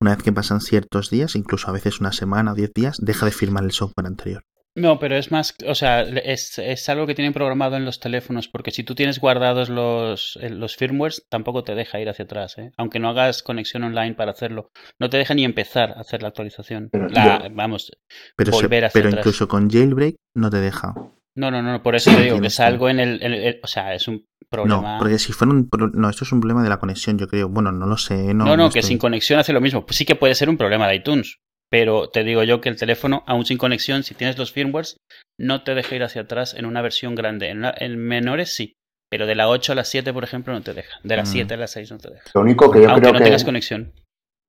[0.00, 3.26] Una vez que pasan ciertos días, incluso a veces una semana o diez días, deja
[3.26, 4.42] de firmar el software anterior.
[4.78, 8.48] No, pero es más, o sea, es, es algo que tienen programado en los teléfonos,
[8.48, 12.56] porque si tú tienes guardados los, eh, los firmwares, tampoco te deja ir hacia atrás,
[12.58, 12.70] ¿eh?
[12.76, 14.70] aunque no hagas conexión online para hacerlo.
[15.00, 16.88] No te deja ni empezar a hacer la actualización.
[16.92, 17.90] Pero La- vamos,
[18.36, 19.22] Pero, Volver hacia pero atrás.
[19.26, 20.94] incluso con jailbreak no te deja.
[21.34, 23.66] no, no, no, por eso te digo que es algo en el, en el- o
[23.66, 24.94] sea, es un problema.
[24.94, 25.68] No, porque si fuera un...
[25.94, 27.48] No, esto es un problema de la conexión, yo creo.
[27.48, 28.32] Bueno, no lo sé.
[28.34, 29.84] No, No, no, que estoy- sin conexión hace lo mismo.
[29.86, 31.38] Pues sí que puede ser un problema de iTunes.
[31.70, 34.96] Pero te digo yo que el teléfono, aún sin conexión, si tienes los firmwares,
[35.38, 37.50] no te deja ir hacia atrás en una versión grande.
[37.50, 38.72] En, una- en menores sí.
[39.10, 40.98] Pero de la 8 a la 7, por ejemplo, no te deja.
[41.02, 41.26] De la Mm.
[41.26, 42.30] 7 a la 6 no te deja.
[42.34, 43.92] Lo único que yo Aunque creo no que, tengas conexión.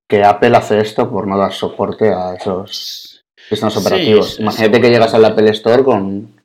[0.10, 4.36] que Apple hace esto por no dar soporte a esos sistemas Sí, operativos.
[4.36, 6.42] sí, Imagínate que llegas al Apple Store con,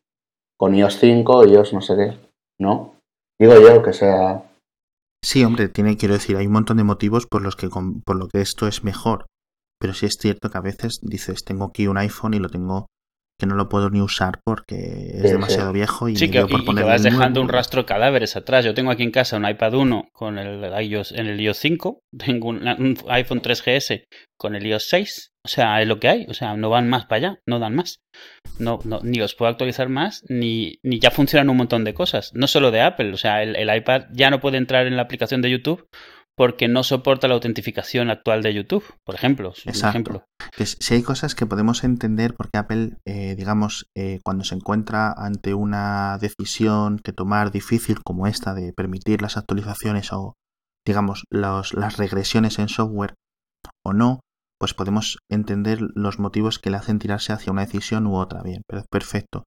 [0.59, 2.19] con iOS 5, iOS no sé qué,
[2.61, 2.95] ¿no?
[3.41, 4.43] Digo yo que sea...
[5.25, 8.17] Sí, hombre, tiene, quiero decir, hay un montón de motivos por los que con- por
[8.17, 9.27] lo que esto es mejor.
[9.85, 12.87] Pero sí es cierto que a veces dices, tengo aquí un iPhone y lo tengo
[13.38, 14.77] que no lo puedo ni usar porque
[15.12, 15.75] es Sí, demasiado sí.
[15.75, 18.35] viejo y Sí, que, dio y, por y que vas dejando un rastro de cadáveres
[18.35, 18.64] atrás.
[18.64, 22.01] Yo tengo aquí en casa un iPad 1 con el iOS, en el iOS 5,
[22.16, 24.05] tengo un, un iPhone 3GS
[24.38, 25.33] con el iOS 6.
[25.44, 26.25] O sea, es lo que hay.
[26.31, 27.99] O sea, no van más para allá, no dan más.
[28.59, 32.31] No, no, ni los puedo actualizar más, ni, ni ya funcionan un montón de cosas.
[32.33, 33.12] No solo de Apple.
[33.12, 35.87] O sea, el, el iPad ya no puede entrar en la aplicación de YouTube
[36.37, 39.51] porque no soporta la autentificación actual de YouTube, por ejemplo.
[39.64, 39.88] Exacto.
[39.88, 40.25] ejemplo.
[40.53, 45.12] Entonces, si hay cosas que podemos entender porque Apple, eh, digamos, eh, cuando se encuentra
[45.12, 50.35] ante una decisión que tomar difícil como esta de permitir las actualizaciones o,
[50.87, 53.14] digamos, los- las regresiones en software
[53.85, 54.20] o no,
[54.61, 58.42] pues podemos entender los motivos que le hacen tirarse hacia una decisión u otra.
[58.42, 59.44] Bien, pero perfecto.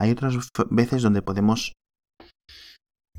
[0.00, 0.36] Hay otras
[0.70, 1.72] veces donde podemos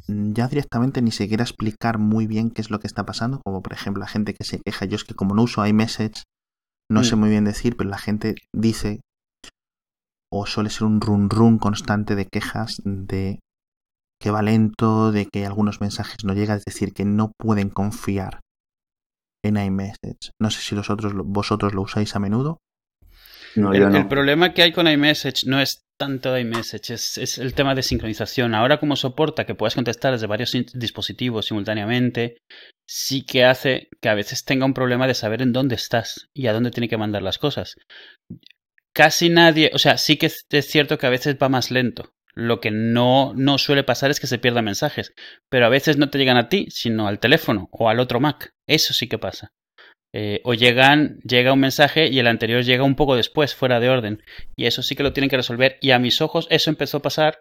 [0.07, 3.73] ya directamente ni siquiera explicar muy bien qué es lo que está pasando, como por
[3.73, 4.85] ejemplo la gente que se queja.
[4.85, 6.23] Yo es que como no uso iMessage,
[6.91, 7.03] no Mm.
[7.05, 8.99] sé muy bien decir, pero la gente dice
[10.31, 13.39] o suele ser un run run constante de quejas de
[14.19, 18.39] que va lento, de que algunos mensajes no llegan, es decir, que no pueden confiar
[19.45, 20.31] en iMessage.
[20.41, 22.57] No sé si los otros, lo- vosotros lo usáis a menudo.
[23.55, 23.97] No, El, yo no.
[23.97, 27.75] el problema que hay con iMessage no es tanto de iMessage, es, es el tema
[27.75, 28.55] de sincronización.
[28.55, 32.37] Ahora como soporta que puedas contestar desde varios dispositivos simultáneamente,
[32.85, 36.47] sí que hace que a veces tenga un problema de saber en dónde estás y
[36.47, 37.75] a dónde tiene que mandar las cosas.
[38.93, 42.13] Casi nadie, o sea, sí que es cierto que a veces va más lento.
[42.35, 45.13] Lo que no, no suele pasar es que se pierdan mensajes,
[45.49, 48.53] pero a veces no te llegan a ti, sino al teléfono o al otro Mac.
[48.65, 49.51] Eso sí que pasa.
[50.15, 53.89] Eh, o llegan, llega un mensaje y el anterior llega un poco después, fuera de
[53.89, 54.23] orden.
[54.55, 55.77] Y eso sí que lo tienen que resolver.
[55.81, 57.39] Y a mis ojos eso empezó a pasar.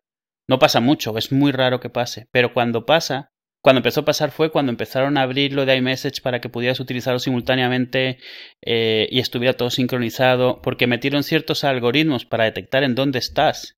[0.49, 2.27] No pasa mucho, es muy raro que pase.
[2.33, 3.29] Pero cuando pasa,
[3.63, 6.81] cuando empezó a pasar fue cuando empezaron a abrir lo de iMessage para que pudieras
[6.81, 8.19] utilizarlo simultáneamente
[8.65, 10.63] eh, y estuviera todo sincronizado.
[10.63, 13.77] Porque metieron ciertos algoritmos para detectar en dónde estás.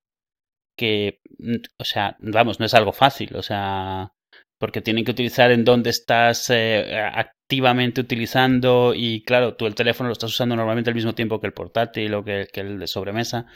[0.76, 3.34] Que, mm, o sea, vamos, no es algo fácil.
[3.34, 4.12] O sea,
[4.58, 6.96] porque tienen que utilizar en dónde estás eh,
[7.44, 11.46] activamente utilizando y claro, tú el teléfono lo estás usando normalmente al mismo tiempo que
[11.46, 13.46] el portátil o que, el de sobremesa.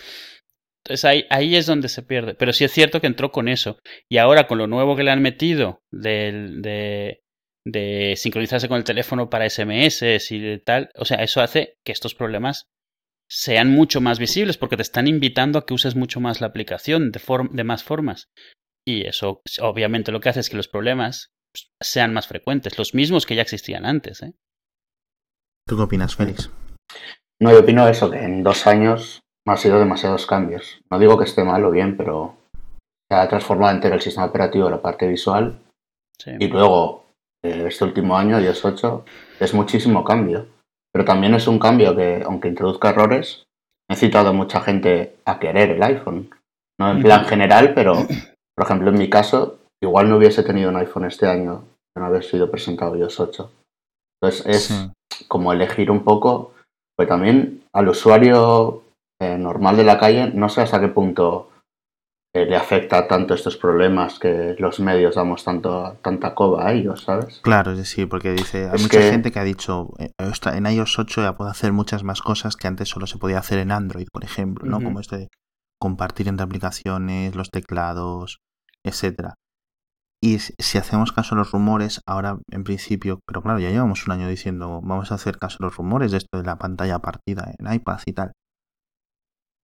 [0.84, 2.34] Entonces ahí, ahí es donde se pierde.
[2.34, 3.78] Pero sí es cierto que entró con eso.
[4.08, 7.22] Y ahora con lo nuevo que le han metido del- de,
[7.64, 11.92] de sincronizarse con el teléfono para SMS y de tal, o sea, eso hace que
[11.92, 12.66] estos problemas
[13.30, 17.10] sean mucho más visibles porque te están invitando a que uses mucho más la aplicación
[17.10, 17.20] de,
[17.52, 18.28] de más formas.
[18.86, 21.32] Y eso obviamente lo que hace es que los problemas
[21.80, 24.22] sean más frecuentes, los mismos que ya existían antes.
[24.22, 24.32] ¿eh?
[25.66, 26.50] ¿Tú qué opinas, Félix?
[27.40, 30.80] No, yo opino eso, que en dos años han sido demasiados cambios.
[30.90, 32.36] No digo que esté mal o bien, pero
[33.10, 35.60] se ha transformado entero el sistema operativo, la parte visual,
[36.20, 36.32] Sí.
[36.40, 37.06] y luego
[37.44, 39.04] eh, este último año, iOS 8,
[39.38, 40.48] es muchísimo cambio.
[40.92, 43.44] Pero también es un cambio que, aunque introduzca errores,
[43.88, 46.30] ha incitado a mucha gente a querer el iPhone.
[46.80, 47.94] No en plan general, pero,
[48.56, 51.64] por ejemplo, en mi caso, igual no hubiese tenido un iPhone este año
[51.94, 53.50] de no haber sido presentado iOS 8.
[54.20, 54.90] Entonces es Sí.
[55.28, 56.52] como elegir un poco,
[56.96, 58.82] pues también al usuario
[59.20, 61.50] eh, normal de la calle, no sé hasta qué punto
[62.34, 67.02] eh, le afecta tanto estos problemas que los medios damos tanto, tanta coba a ellos,
[67.02, 67.40] ¿sabes?
[67.42, 70.98] Claro, decir, porque dice, hay Es mucha que- gente que ha dicho, eh, en iOS
[70.98, 74.06] 8 ya puedo hacer muchas más cosas que antes solo se podía hacer en Android,
[74.12, 74.76] por ejemplo, ¿no?
[74.76, 74.84] Ujú.
[74.86, 75.28] Como este de
[75.80, 78.38] compartir entre aplicaciones, los teclados,
[78.84, 79.34] etcétera.
[80.22, 84.12] Y si hacemos caso a los rumores, ahora en principio, pero claro, ya llevamos un
[84.12, 87.52] año diciendo, vamos a hacer caso a los rumores de esto de la pantalla partida
[87.56, 88.32] en iPad y tal.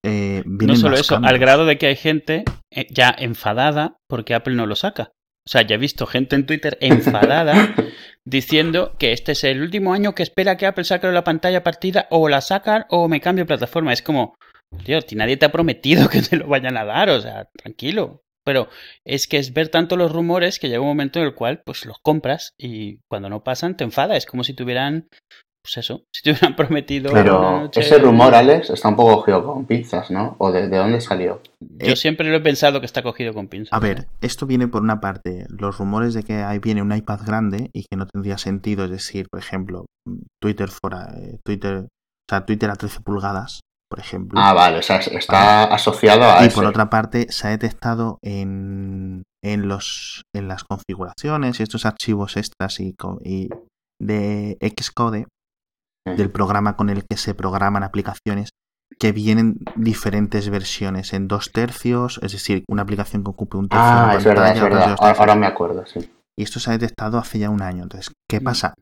[0.05, 4.55] Eh, No solo eso, al grado de que hay gente eh, ya enfadada porque Apple
[4.55, 5.11] no lo saca.
[5.47, 7.75] O sea, ya he visto gente en Twitter enfadada
[8.23, 12.07] diciendo que este es el último año que espera que Apple saque la pantalla partida
[12.11, 13.93] o la sacan o me cambio de plataforma.
[13.93, 14.35] Es como,
[14.83, 18.21] si nadie te ha prometido que te lo vayan a dar, o sea, tranquilo.
[18.45, 18.67] Pero
[19.05, 21.85] es que es ver tanto los rumores que llega un momento en el cual pues
[21.85, 24.15] los compras y cuando no pasan te enfada.
[24.15, 25.07] Es como si tuvieran,
[25.63, 29.43] pues eso, si te hubieran prometido Pero noche- ese rumor, Alex, está un poco cogido
[29.43, 30.35] con pinzas, ¿no?
[30.37, 31.41] ¿O de, de dónde salió?
[31.59, 33.73] Yo Eh, siempre lo he pensado que está cogido con pinzas.
[33.73, 37.21] A ver, esto viene por una parte, los rumores de que ahí viene un iPad
[37.25, 39.85] grande y que no tendría sentido, es decir, por ejemplo,
[40.39, 41.87] Twitter fuera, eh, Twitter, o
[42.29, 43.61] sea, Twitter a 13 pulgadas,
[43.95, 44.37] por ejemplo.
[44.41, 46.55] Ah, vale, o sea, está asociado a y ese.
[46.55, 52.35] por otra parte, se ha detectado en, en los en las configuraciones y estos archivos
[52.35, 52.93] extras y,
[54.01, 55.27] de Xcode
[56.07, 56.13] Sí.
[56.17, 58.49] del programa con el que se programan aplicaciones
[58.99, 63.87] que vienen diferentes versiones en dos tercios, es decir, una aplicación que ocupe un tercio
[63.87, 64.81] de Ah, la es verdad, es pantalla, verdad.
[64.83, 65.19] Ahora, tercios.
[65.19, 66.11] ahora me acuerdo, sí.
[66.37, 67.83] Y esto se ha detectado hace ya un año.
[67.83, 68.43] Entonces, ¿qué Mm.
[68.43, 68.73] pasa?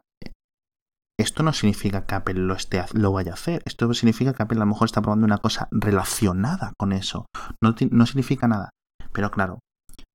[1.19, 3.61] Esto no significa que Apple lo, esté, lo vaya a hacer.
[3.65, 7.27] Esto significa que Apple a lo mejor está probando una cosa relacionada con eso.
[7.63, 8.69] No, no significa nada.
[9.11, 9.59] Pero claro,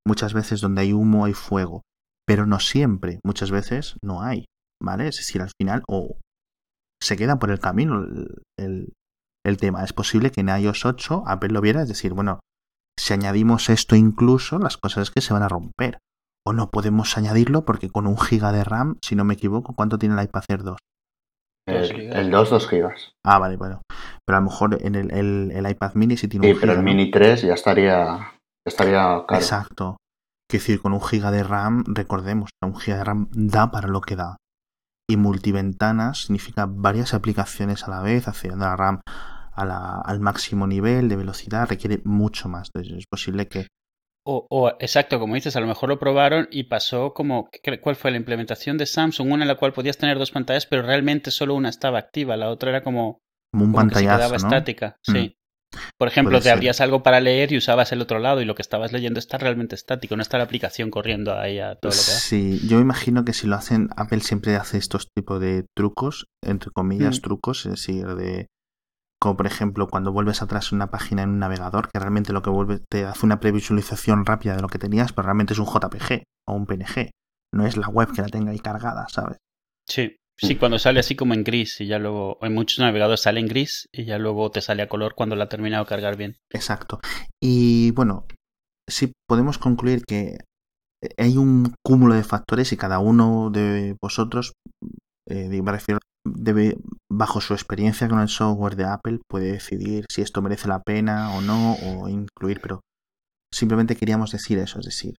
[0.06, 1.82] muchas veces donde hay humo hay fuego.
[2.26, 3.20] Pero no siempre.
[3.24, 4.44] Muchas veces no hay.
[4.82, 5.08] ¿Vale?
[5.08, 6.16] Es decir, al final o
[7.02, 8.92] se queda por el camino el, el-
[9.46, 9.84] el tema.
[9.84, 11.80] Es posible que en iOS 8 Apple lo viera.
[11.82, 12.40] Es decir, bueno,
[12.98, 15.98] si añadimos esto incluso, las cosas es que se van a romper.
[16.46, 19.98] o no podemos añadirlo porque con un giga de RAM, si no me equivoco, ¿cuánto
[19.98, 20.78] tiene el iPad Air 2?
[21.68, 23.12] El, el 2, 2 gigas.
[23.26, 23.82] Ah, vale, bueno.
[24.26, 26.72] Pero a lo mejor en el, el, el iPad mini sí tiene Sí, un pero
[26.72, 26.80] giga.
[26.80, 26.90] el ¿no?
[26.94, 28.32] Mini 3 ya estaría, ya
[28.66, 29.40] estaría caro.
[29.40, 29.96] Exacto.
[30.50, 34.00] Quiero decir, con un giga de RAM, recordemos, un giga de RAM da para lo
[34.00, 34.36] que da.
[35.10, 39.00] Y multiventanas significa varias aplicaciones a la vez, accediendo a la RAM
[39.52, 42.70] a la- al máximo nivel de velocidad, requiere mucho más.
[42.72, 43.66] Entonces es posible que
[44.30, 47.96] O, o, exacto, como dices, a lo mejor lo probaron y pasó como, ¿qué- ¿cuál
[47.96, 49.32] fue la implementación de Samsung?
[49.32, 52.50] Una en la cual podías tener dos pantallas, pero realmente solo una estaba activa, la
[52.50, 54.48] otra era como, como un como que se pantallazo, quedaba ¿no?
[54.48, 54.96] estática.
[55.06, 55.12] Mm.
[55.12, 55.34] Sí.
[55.98, 58.62] Por ejemplo, te abrías algo para leer y usabas el otro lado y lo que
[58.62, 62.02] estabas leyendo está realmente estático, no está la aplicación corriendo ahí a todo lo que.
[62.02, 66.70] Sí, yo imagino que si lo hacen, Apple siempre hace estos tipos de trucos, entre
[66.70, 67.22] comillas, Mm.
[67.22, 68.46] trucos, es decir, de
[69.20, 72.50] como por ejemplo cuando vuelves atrás una página en un navegador, que realmente lo que
[72.50, 76.22] vuelve te hace una previsualización rápida de lo que tenías, pero realmente es un JPG
[76.46, 77.10] o un PNG,
[77.54, 79.38] no es la web que la tenga ahí cargada, ¿sabes?
[79.88, 80.16] Sí.
[80.40, 83.48] Sí, cuando sale así como en gris y ya luego, en muchos navegadores sale en
[83.48, 86.36] gris y ya luego te sale a color cuando la ha terminado de cargar bien.
[86.52, 87.00] Exacto.
[87.42, 88.24] Y bueno,
[88.88, 90.38] sí podemos concluir que
[91.16, 94.52] hay un cúmulo de factores y cada uno de vosotros,
[95.28, 95.98] eh, me refiero,
[96.34, 96.76] debe,
[97.10, 101.34] bajo su experiencia con el software de Apple, puede decidir si esto merece la pena
[101.34, 102.80] o no, o incluir, pero
[103.52, 105.16] simplemente queríamos decir eso, es decir,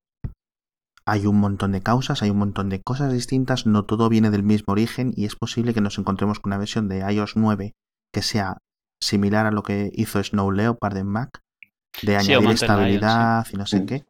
[1.05, 4.43] hay un montón de causas, hay un montón de cosas distintas, no todo viene del
[4.43, 7.73] mismo origen y es posible que nos encontremos con una versión de iOS 9
[8.13, 8.57] que sea
[9.01, 11.41] similar a lo que hizo Snow Leopard en Mac,
[12.03, 14.05] de Sí, añadir estabilidad y no sé qué.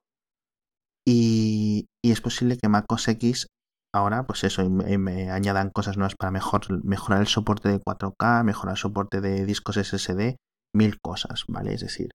[1.07, 3.47] Y, y es posible que Mac OS X
[3.93, 7.79] ahora, pues eso, y me, me añadan cosas nuevas para mejor, mejorar el soporte de
[7.79, 10.35] 4K, mejorar el soporte de discos SSD,
[10.75, 11.73] mil cosas, ¿vale?
[11.73, 12.09] Es decir,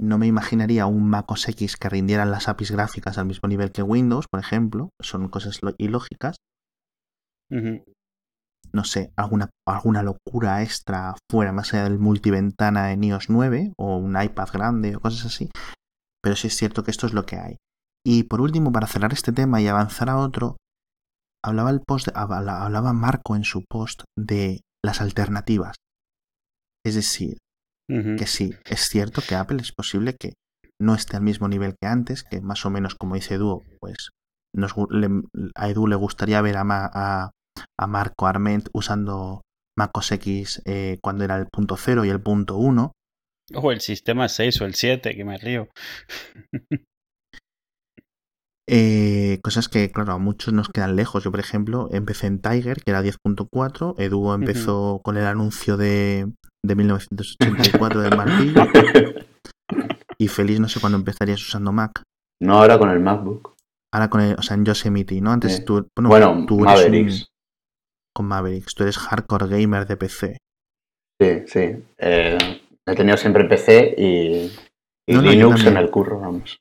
[0.00, 3.72] no me imaginaría un Mac OS X que rindieran las APIs gráficas al mismo nivel
[3.72, 6.36] que Windows, por ejemplo, son cosas ilógicas.
[8.72, 13.96] No sé, alguna, alguna locura extra fuera, más allá del multiventana en iOS 9 o
[13.96, 15.48] un iPad grande o cosas así.
[16.22, 17.56] Pero sí es cierto que esto es lo que hay.
[18.04, 20.56] Y por último, para cerrar este tema y avanzar a otro,
[21.46, 25.76] hablaba, el post, habla- hablaba Marco en su post de las alternativas.
[26.84, 27.38] Es decir,
[28.16, 30.32] que sí, es cierto que Apple es posible que
[30.80, 34.10] no esté al mismo nivel que antes, que más o menos como dice Edu, pues
[34.54, 35.22] nos, gu- le-
[35.54, 37.30] a Edu le gustaría ver a, Ma- a,
[37.78, 39.42] a Marco Arment usando
[39.78, 42.92] Mac OS X eh, cuando era el punto cero y el punto uno.
[43.54, 45.68] O el sistema 6 o el 7, que me río.
[48.68, 51.22] Eh, cosas que, claro, a muchos nos quedan lejos.
[51.24, 53.94] Yo, por ejemplo, empecé en Tiger, que era 10.4.
[53.98, 56.32] Edu empezó con el anuncio de,
[56.64, 58.62] de 1984 del martillo.
[60.18, 62.02] Y Feliz, no sé cuándo empezarías usando Mac.
[62.42, 63.52] No ahora con el MacBook.
[63.92, 65.30] Ahora con el, o sea, en Yosemite, ¿no?
[65.30, 65.64] Antes Sí.
[65.66, 67.20] tú, bueno, Bueno, tú eres Mavericks.
[67.20, 67.26] un-
[68.14, 70.38] con Mavericks, tú eres hardcore gamer de PC.
[71.20, 71.84] Sí, sí.
[71.98, 72.38] Eh,
[72.86, 74.50] he tenido siempre PC y,
[75.06, 76.56] y No, no, yo Linux en el curro, vamos.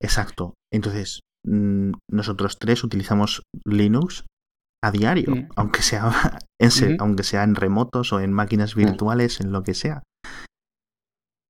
[0.00, 0.54] Exacto.
[0.72, 4.24] Entonces, mm, nosotros tres utilizamos Linux
[4.82, 5.48] a diario, Mm.
[5.56, 6.02] aunque sea
[6.60, 8.78] en, aunque sea en remotos o en máquinas Mm.
[8.78, 10.02] virtuales, en lo que sea.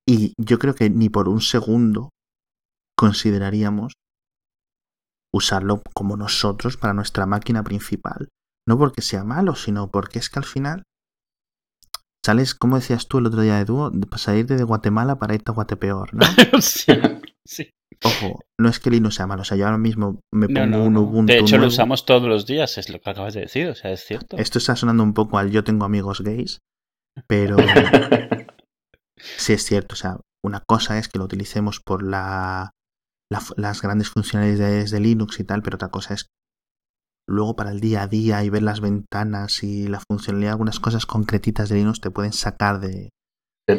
[0.06, 2.11] Y yo creo que ni por un segundo
[2.98, 3.92] consideraríamos
[5.35, 8.28] usarlo como nosotros para nuestra máquina principal.
[8.68, 10.82] No porque sea malo, sino porque es que al final
[12.24, 15.50] sales, como decías tú el otro día de dúo, de salir de Guatemala para irte
[15.50, 16.20] a Guatepeor, ¿no?
[16.61, 16.92] sí,
[17.46, 17.70] sí.
[18.05, 20.85] Ojo, no es que Linux sea malo, o sea, yo ahora mismo me pongo no,
[20.85, 21.01] un no.
[21.03, 23.75] Ubuntu De hecho, lo usamos todos los días, es lo que acabas de decir, o
[23.75, 24.37] sea, es cierto.
[24.38, 26.59] Esto está sonando un poco al yo tengo amigos gays,
[27.27, 27.57] pero
[29.17, 32.73] sí es cierto, o sea, una cosa es que lo utilicemos por la,
[33.31, 36.27] las grandes funcionalidades de Linux y tal, pero otra cosa es
[37.29, 41.07] luego para el día a día y ver las ventanas y la funcionalidad, algunas cosas
[41.07, 43.11] concretitas de Linux te pueden sacar de...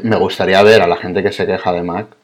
[0.04, 2.18] Me gustaría ver a la gente que se queja de Mac,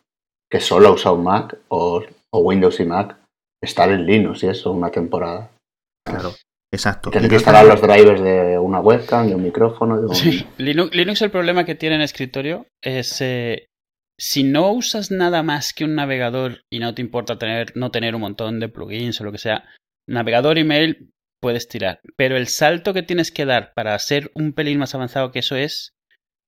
[0.52, 3.18] que solo ha usado Mac o, o Windows y Mac,
[3.62, 5.52] estar en Linux y eso una temporada.
[6.06, 6.34] Claro,
[6.74, 7.12] exacto.
[7.12, 10.00] Tener Y que instalar los drivers de una webcam, de un micrófono.
[10.00, 10.16] De un...
[10.16, 10.46] Sí.
[10.58, 13.68] Linux, Linux el problema que tiene en escritorio es eh,
[14.20, 18.16] si no usas nada más que un navegador y no te importa tener, no tener
[18.16, 19.64] un montón de plugins o lo que sea,
[20.08, 22.02] navegador email puedes tirar.
[22.18, 25.56] Pero el salto que tienes que dar para ser un pelín más avanzado que eso
[25.56, 25.94] es,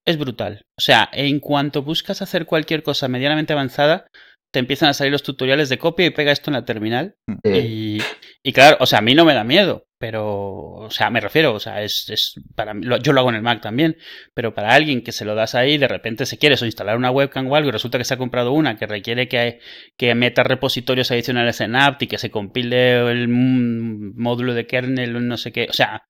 [0.06, 0.66] es brutal.
[0.78, 4.08] O sea, en cuanto buscas hacer cualquier cosa medianamente avanzada,
[4.52, 7.16] te empiezan a salir los tutoriales de copia y pega esto en la terminal.
[7.44, 7.50] Sí.
[7.52, 8.02] Y,
[8.44, 9.86] y claro, o sea, a mí no me da miedo.
[10.02, 13.36] pero, o sea, me refiero, o sea, es, es para mí, yo lo hago en
[13.36, 13.98] el Mac también,
[14.34, 17.12] pero para alguien que se lo das ahí, de repente se quiere o instalar una
[17.12, 19.60] webcam o algo y resulta que se ha comprado una que requiere que,
[19.98, 25.38] que meta repositorios adicionales en apt y que se compile el módulo de kernel, no
[25.38, 26.04] sé qué, o sea,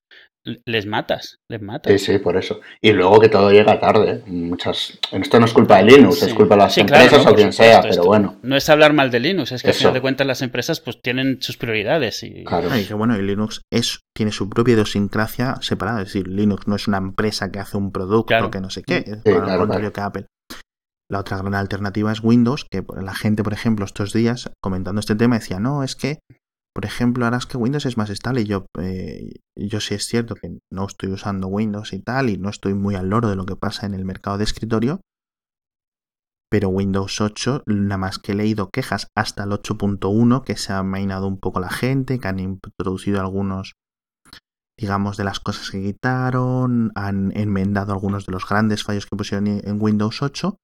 [0.43, 1.91] les matas, les matas.
[1.93, 2.59] Sí, sí, por eso.
[2.81, 4.23] Y luego que todo llega tarde.
[4.25, 4.99] Muchas...
[5.11, 8.03] Esto no es culpa de Linux, es culpa de las empresas o quien sea, pero
[8.03, 8.37] bueno.
[8.41, 11.01] No es hablar mal de Linux, es que al final de cuentas las empresas pues
[11.01, 12.23] tienen sus prioridades.
[12.23, 12.43] Y...
[12.43, 12.75] Claro.
[12.77, 16.01] y que bueno, y Linux es, tiene su propia idiosincrasia separada.
[16.01, 19.03] Es decir, Linux no es una empresa que hace un producto que no sé qué,
[19.23, 20.25] es contrario que Apple.
[21.09, 25.13] La otra gran alternativa es Windows, que la gente, por ejemplo, estos días comentando este
[25.13, 26.19] tema decía, no, es que
[26.73, 28.45] por ejemplo, ahora es que Windows es más estable.
[28.45, 32.49] Yo, eh, yo sí es cierto que no estoy usando Windows y tal y no
[32.49, 35.01] estoy muy al loro de lo que pasa en el mercado de escritorio,
[36.51, 40.83] pero Windows 8, nada más que he leído quejas hasta el 8.1, que se ha
[40.83, 43.73] mainado un poco la gente, que han introducido algunos,
[44.77, 49.47] digamos, de las cosas que quitaron, han enmendado algunos de los grandes fallos que pusieron
[49.47, 50.57] en Windows 8,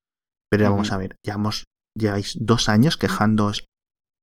[0.50, 1.66] pero vamos a ver, llevamos,
[1.98, 3.68] lleváis dos años quejándoos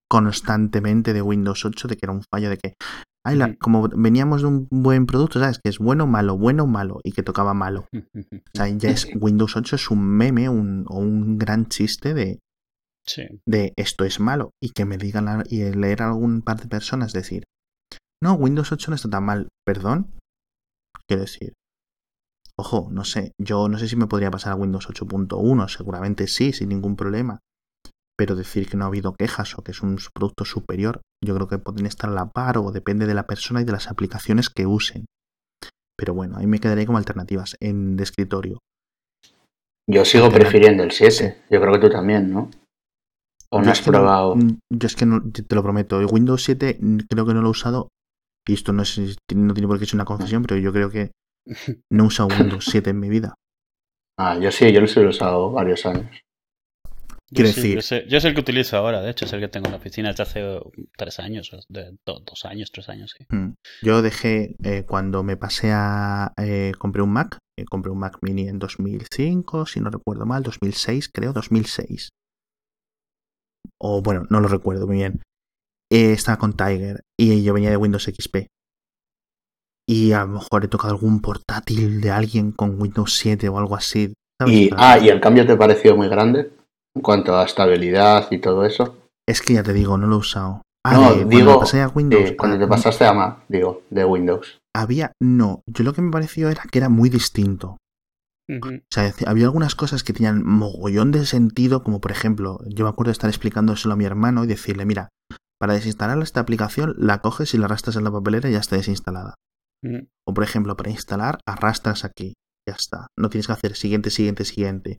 [0.08, 2.74] constantemente de Windows 8 de que era un fallo de que
[3.58, 5.58] como veníamos de un buen producto, ¿sabes?
[5.58, 7.86] Que es bueno, malo, bueno, malo y que tocaba malo.
[8.54, 12.38] O sea, ya es Windows 8 es un meme un, o un gran chiste de,
[13.46, 17.12] de esto es malo y que me digan y leer a algún par de personas
[17.12, 17.42] decir,
[18.22, 20.12] no, Windows 8 no está tan mal, perdón.
[21.08, 21.54] Quiero decir,
[22.56, 26.52] ojo, no sé, yo no sé si me podría pasar a Windows 8.1, seguramente sí,
[26.52, 27.40] sin ningún problema
[28.16, 31.48] pero decir que no ha habido quejas o que es un producto superior, yo creo
[31.48, 34.50] que pueden estar a la par o depende de la persona y de las aplicaciones
[34.50, 35.06] que usen.
[35.96, 38.58] Pero bueno, ahí me quedaré como alternativas en de escritorio.
[39.88, 42.50] Yo sigo prefiriendo el 7, yo creo que tú también, ¿no?
[43.50, 44.34] ¿O no has probado?
[44.34, 47.48] Mm, yo es que no, te lo prometo, el Windows 7 creo que no lo
[47.48, 47.88] he usado,
[48.46, 48.98] y esto no, es,
[49.34, 51.12] no tiene por qué ser una confesión, pero yo creo que
[51.92, 53.34] no he usado Windows 7 en mi vida.
[54.18, 56.24] Ah, yo sí, yo lo he usado varios años.
[57.34, 57.74] Quiero decir.
[58.08, 60.10] Yo, sé, el que utilizo ahora, de hecho, es el que tengo en la oficina
[60.10, 60.60] desde hace
[60.96, 63.26] tres años, de, dos años, tres años, sí.
[63.28, 63.54] Mm.
[63.82, 66.32] Yo dejé, eh, cuando me pasé a.
[66.36, 70.42] Eh, compré un Mac, eh, compré un Mac mini en 2005, si no recuerdo mal,
[70.42, 72.10] 2006, creo, 2006.
[73.80, 75.20] O bueno, no lo recuerdo muy bien.
[75.90, 78.46] estaba con Tiger y yo venía de Windows XP.
[79.86, 83.76] Y a lo mejor he tocado algún portátil de alguien con Windows 7 o algo
[83.76, 84.14] así.
[84.46, 86.50] Y, ah, ¿y el cambio te pareció muy grande?
[86.94, 88.96] En cuanto a estabilidad y todo eso.
[89.28, 90.62] Es que ya te digo, no lo he usado.
[90.86, 94.58] Ah, no, digo, pasé a Windows, cuando te pasaste a Mac, digo, de Windows.
[94.76, 97.78] Había, no, yo lo que me pareció era que era muy distinto.
[98.50, 102.90] O sea, había algunas cosas que tenían mogollón de sentido, como por ejemplo, yo me
[102.90, 105.08] acuerdo de estar explicándoselo a mi hermano y decirle, mira,
[105.58, 108.76] para desinstalar esta aplicación la coges y la arrastras en la papelera y ya está
[108.76, 109.34] desinstalada.
[110.26, 112.34] O por ejemplo, para instalar, arrastras aquí,
[112.68, 113.06] ya está.
[113.18, 114.98] No tienes que hacer siguiente, siguiente, siguiente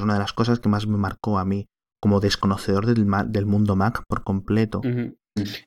[0.00, 1.66] es una de las cosas que más me marcó a mí
[2.00, 4.80] como desconocedor del, del mundo Mac por completo.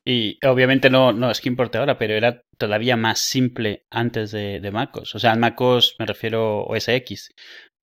[0.03, 4.59] Y obviamente no, no es que importe ahora, pero era todavía más simple antes de,
[4.59, 5.15] de MacOS.
[5.15, 7.33] O sea, MacOS me refiero OS X.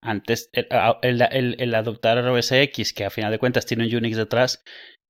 [0.01, 0.66] Antes, el,
[1.03, 4.62] el, el, adoptar OS X, que a final de cuentas tiene un Unix detrás,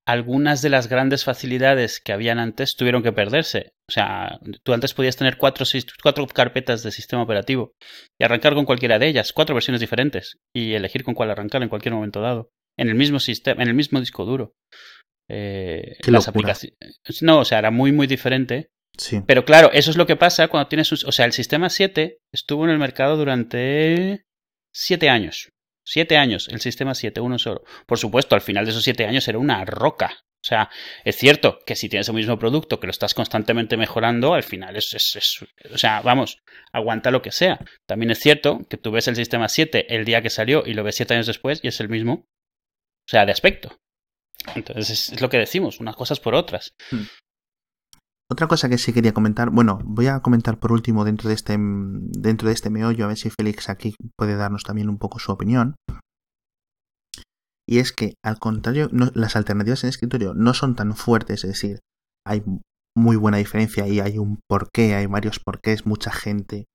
[0.05, 3.73] algunas de las grandes facilidades que habían antes tuvieron que perderse.
[3.87, 5.65] O sea, tú antes podías tener cuatro,
[6.01, 7.73] cuatro carpetas de sistema operativo
[8.19, 11.69] y arrancar con cualquiera de ellas, cuatro versiones diferentes, y elegir con cuál arrancar en
[11.69, 14.53] cualquier momento dado, en el mismo sistema, en el mismo disco duro.
[15.29, 16.77] Eh, las aplicaciones.
[17.21, 18.69] No, o sea, era muy, muy diferente.
[18.97, 19.21] Sí.
[19.25, 20.91] Pero claro, eso es lo que pasa cuando tienes.
[20.91, 24.25] O sea, el sistema 7 estuvo en el mercado durante
[24.73, 25.49] siete años.
[25.85, 27.63] Siete años, el sistema 7, uno solo.
[27.85, 30.23] Por supuesto, al final de esos siete años era una roca.
[30.43, 30.69] O sea,
[31.05, 34.75] es cierto que si tienes el mismo producto que lo estás constantemente mejorando, al final
[34.75, 36.39] es, es, o sea, vamos,
[36.73, 37.59] aguanta lo que sea.
[37.85, 40.83] También es cierto que tú ves el sistema 7 el día que salió y lo
[40.83, 42.27] ves siete años después y es el mismo.
[43.05, 43.79] O sea, de aspecto.
[44.55, 46.75] Entonces es, lo que decimos, unas cosas por otras.
[46.91, 47.03] Hmm.
[48.31, 51.57] Otra cosa que sí quería comentar, bueno, voy a comentar por último dentro de este
[51.59, 55.31] dentro de este meollo, a ver si Félix aquí puede darnos también un poco su
[55.31, 55.75] opinión.
[57.67, 61.79] Y es que, al contrario, las alternativas en escritorio no son tan fuertes, es decir,
[62.25, 62.43] hay
[62.95, 66.65] muy buena diferencia y hay un porqué, hay varios porqués, mucha gente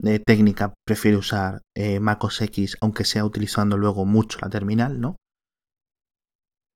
[0.00, 5.16] de técnica prefiere usar eh, MacOS X, aunque sea utilizando luego mucho la terminal, ¿no?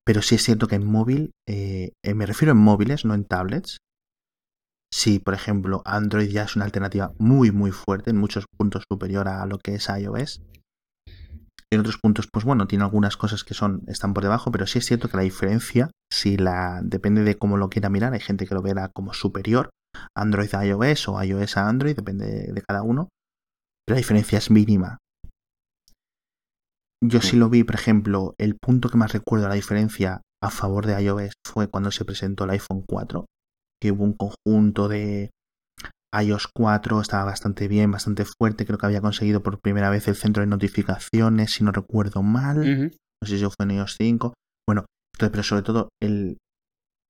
[0.05, 3.25] Pero sí es cierto que en móvil, eh, eh, me refiero en móviles, no en
[3.25, 3.77] tablets.
[4.93, 9.27] Si, por ejemplo, Android ya es una alternativa muy, muy fuerte, en muchos puntos superior
[9.27, 10.41] a lo que es iOS.
[11.71, 14.77] En otros puntos, pues bueno, tiene algunas cosas que son, están por debajo, pero sí
[14.77, 18.45] es cierto que la diferencia, si la, depende de cómo lo quiera mirar, hay gente
[18.45, 19.71] que lo verá como superior,
[20.15, 23.09] Android a iOS o iOS a Android, depende de cada uno.
[23.85, 24.99] Pero la diferencia es mínima.
[27.05, 27.35] Yo sí.
[27.35, 31.33] lo vi, por ejemplo, el punto que más recuerdo la diferencia a favor de iOS
[31.45, 33.25] fue cuando se presentó el iPhone 4,
[33.81, 35.29] que hubo un conjunto de
[36.17, 40.15] iOS 4, estaba bastante bien, bastante fuerte, creo que había conseguido por primera vez el
[40.15, 44.33] centro de notificaciones, si no recuerdo mal, no sé si fue en iOS 5,
[44.65, 44.85] bueno,
[45.17, 46.37] pero sobre todo el,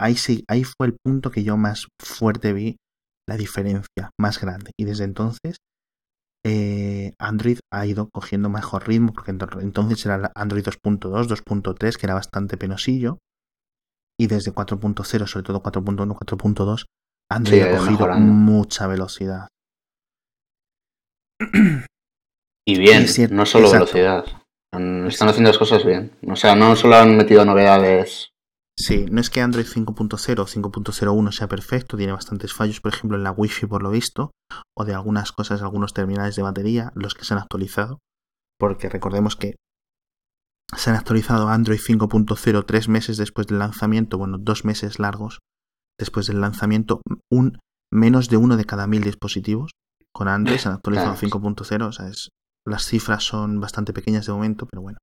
[0.01, 2.77] ahí, sí, ahí fue el punto que yo más fuerte vi
[3.29, 5.57] la diferencia, más grande, y desde entonces
[6.45, 12.15] eh, Android ha ido cogiendo mejor ritmo, porque entonces era Android 2.2, 2.3, que era
[12.15, 13.19] bastante penosillo,
[14.19, 16.85] y desde 4.0, sobre todo 4.1, 4.2,
[17.31, 19.47] Android ha cogido mucha velocidad.
[22.65, 24.25] Y bien, no solo velocidad.
[24.73, 26.11] Están haciendo las cosas bien.
[26.27, 28.32] O sea, no solo han metido novedades
[28.77, 33.17] Sí, no es que Android 5.0 o 5.01 sea perfecto, tiene bastantes fallos, por ejemplo,
[33.17, 34.31] en la Wi-Fi por lo visto,
[34.75, 37.99] o de algunas cosas, algunos terminales de batería, los que se han actualizado,
[38.59, 39.55] porque recordemos que
[40.75, 45.39] se han actualizado Android 5.0 tres meses después del lanzamiento, bueno, dos meses largos
[45.99, 47.01] después del lanzamiento,
[47.31, 47.59] un
[47.91, 49.71] menos de uno de cada mil dispositivos
[50.13, 52.29] con Android se han actualizado 5.0, o sea, es,
[52.65, 54.97] las cifras son bastante pequeñas de momento, pero bueno.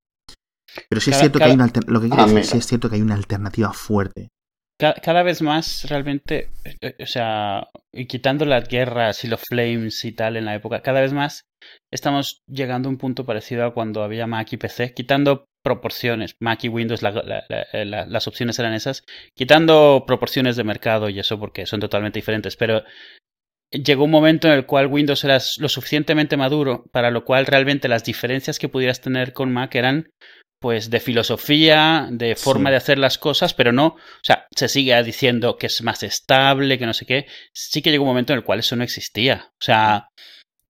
[0.88, 3.02] Pero sí es cierto que hay una lo que ah, sí es cierto que hay
[3.02, 4.28] una alternativa fuerte.
[4.80, 10.02] Cada, vez más realmente, eh, eh, o sea, y quitando las guerras y los flames
[10.06, 11.44] y tal en la época, cada vez más
[11.92, 16.64] estamos llegando a un punto parecido a cuando había Mac y PC, quitando proporciones, Mac
[16.64, 19.04] y Windows, las opciones eran esas,
[19.36, 22.82] quitando proporciones de mercado y eso porque son totalmente diferentes, pero
[23.70, 27.88] llegó un momento en el cual Windows era lo suficientemente maduro para lo cual realmente
[27.88, 30.08] las diferencias que pudieras tener con Mac eran
[30.60, 35.02] pues de filosofía, de forma de hacer las cosas, pero no, o sea, se sigue
[35.02, 37.26] diciendo que es más estable, que no sé qué.
[37.52, 39.50] Sí que llegó un momento en el cual eso no existía.
[39.54, 40.08] O sea,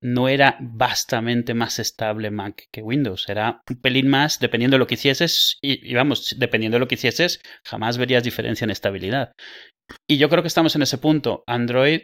[0.00, 4.86] no era vastamente más estable Mac que Windows, era un pelín más dependiendo de lo
[4.86, 9.32] que hicieses y, vamos, dependiendo de lo que hicieses, jamás verías diferencia en estabilidad.
[10.08, 11.42] Y yo creo que estamos en ese punto.
[11.46, 12.02] Android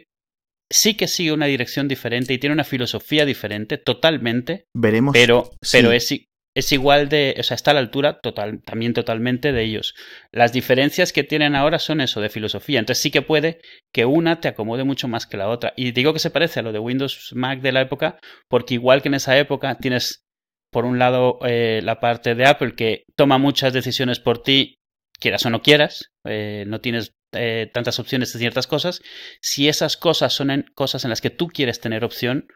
[0.69, 4.65] sí que sigue una dirección diferente y tiene una filosofía diferente, totalmente.
[4.75, 5.13] Veremos.
[5.13, 6.13] Pero, pero es,
[6.57, 9.93] es igual de, o sea, está a la altura total, también totalmente de ellos.
[10.31, 12.79] Las diferencias que tienen ahora son eso, de filosofía.
[12.79, 13.61] Entonces sí que puede
[13.93, 15.73] que una te acomode mucho más que la otra.
[15.77, 19.03] Y digo que se parece a lo de Windows Mac de la época, porque igual
[19.03, 20.25] que en esa época tienes,
[20.71, 24.79] por un lado, eh, la parte de Apple que toma muchas decisiones por ti,
[25.19, 29.03] quieras o no quieras, eh, no tienes eh, tantas opciones de ciertas cosas.
[29.41, 32.47] Si esas cosas son cosas en las que tú quieres tener opción,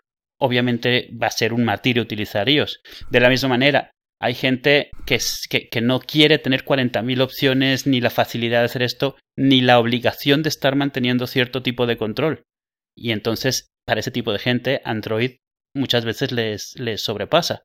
[0.42, 2.82] obviamente va a ser un martirio utilizar iOS.
[3.10, 5.20] De la misma manera, hay gente que,
[5.70, 10.44] que, no quiere tener 40.000 opciones, ni la facilidad de hacer esto, ni la obligación
[10.44, 12.44] de estar manteniendo cierto tipo de control.
[12.96, 15.38] Y entonces, para ese tipo de gente, Android
[15.76, 17.64] muchas veces les, les sobrepasa.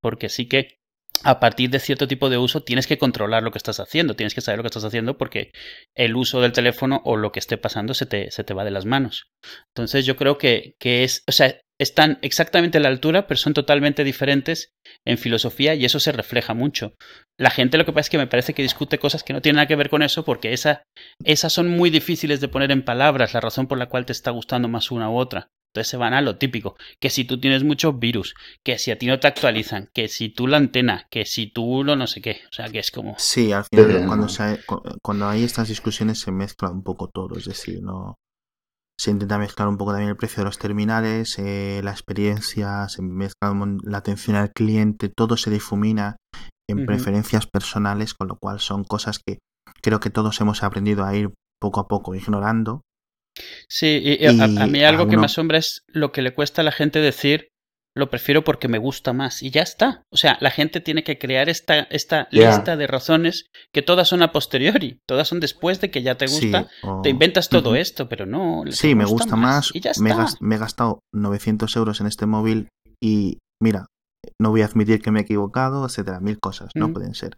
[0.00, 0.78] Porque sí que
[1.22, 4.34] a partir de cierto tipo de uso tienes que controlar lo que estás haciendo, tienes
[4.34, 5.50] que saber lo que estás haciendo porque
[5.94, 8.70] el uso del teléfono o lo que esté pasando se te, se te va de
[8.70, 9.30] las manos.
[9.74, 13.54] Entonces yo creo que, que es, o sea, están exactamente a la altura, pero son
[13.54, 14.74] totalmente diferentes
[15.06, 16.94] en filosofía y eso se refleja mucho.
[17.38, 19.56] La gente lo que pasa es que me parece que discute cosas que no tienen
[19.56, 20.82] nada que ver con eso porque esa,
[21.24, 24.30] esas son muy difíciles de poner en palabras, la razón por la cual te está
[24.30, 25.48] gustando más una u otra.
[25.72, 28.98] Entonces se van a lo típico, que si tú tienes muchos virus, que si a
[28.98, 32.20] ti no te actualizan, que si tú la antena, que si tú lo no sé
[32.20, 33.14] qué, o sea que es como...
[33.16, 34.26] Sí, al final cuando,
[35.00, 38.18] cuando hay estas discusiones se mezcla un poco todo, es decir, no
[39.00, 43.00] se intenta mezclar un poco también el precio de los terminales, eh, la experiencia, se
[43.00, 43.50] mezcla
[43.82, 46.16] la atención al cliente, todo se difumina
[46.68, 49.38] en preferencias personales, con lo cual son cosas que
[49.80, 52.82] creo que todos hemos aprendido a ir poco a poco ignorando.
[53.70, 56.72] Sí, y, a, mí algo que me asombra es lo que le cuesta a la
[56.72, 57.48] gente decir
[57.96, 60.04] lo prefiero porque me gusta más y ya está.
[60.10, 64.22] O sea, la gente tiene que crear esta, esta lista de razones que todas son
[64.22, 66.68] a posteriori, todas son después de que ya te gusta,
[67.02, 68.62] te inventas todo esto, pero no.
[68.70, 70.26] Sí, me gusta más, y ya está.
[70.40, 72.68] Me, he gastado 900 euros en este móvil
[73.02, 73.86] y mira,
[74.38, 77.36] no voy a admitir que me he equivocado, etcétera, mil cosas, no pueden ser.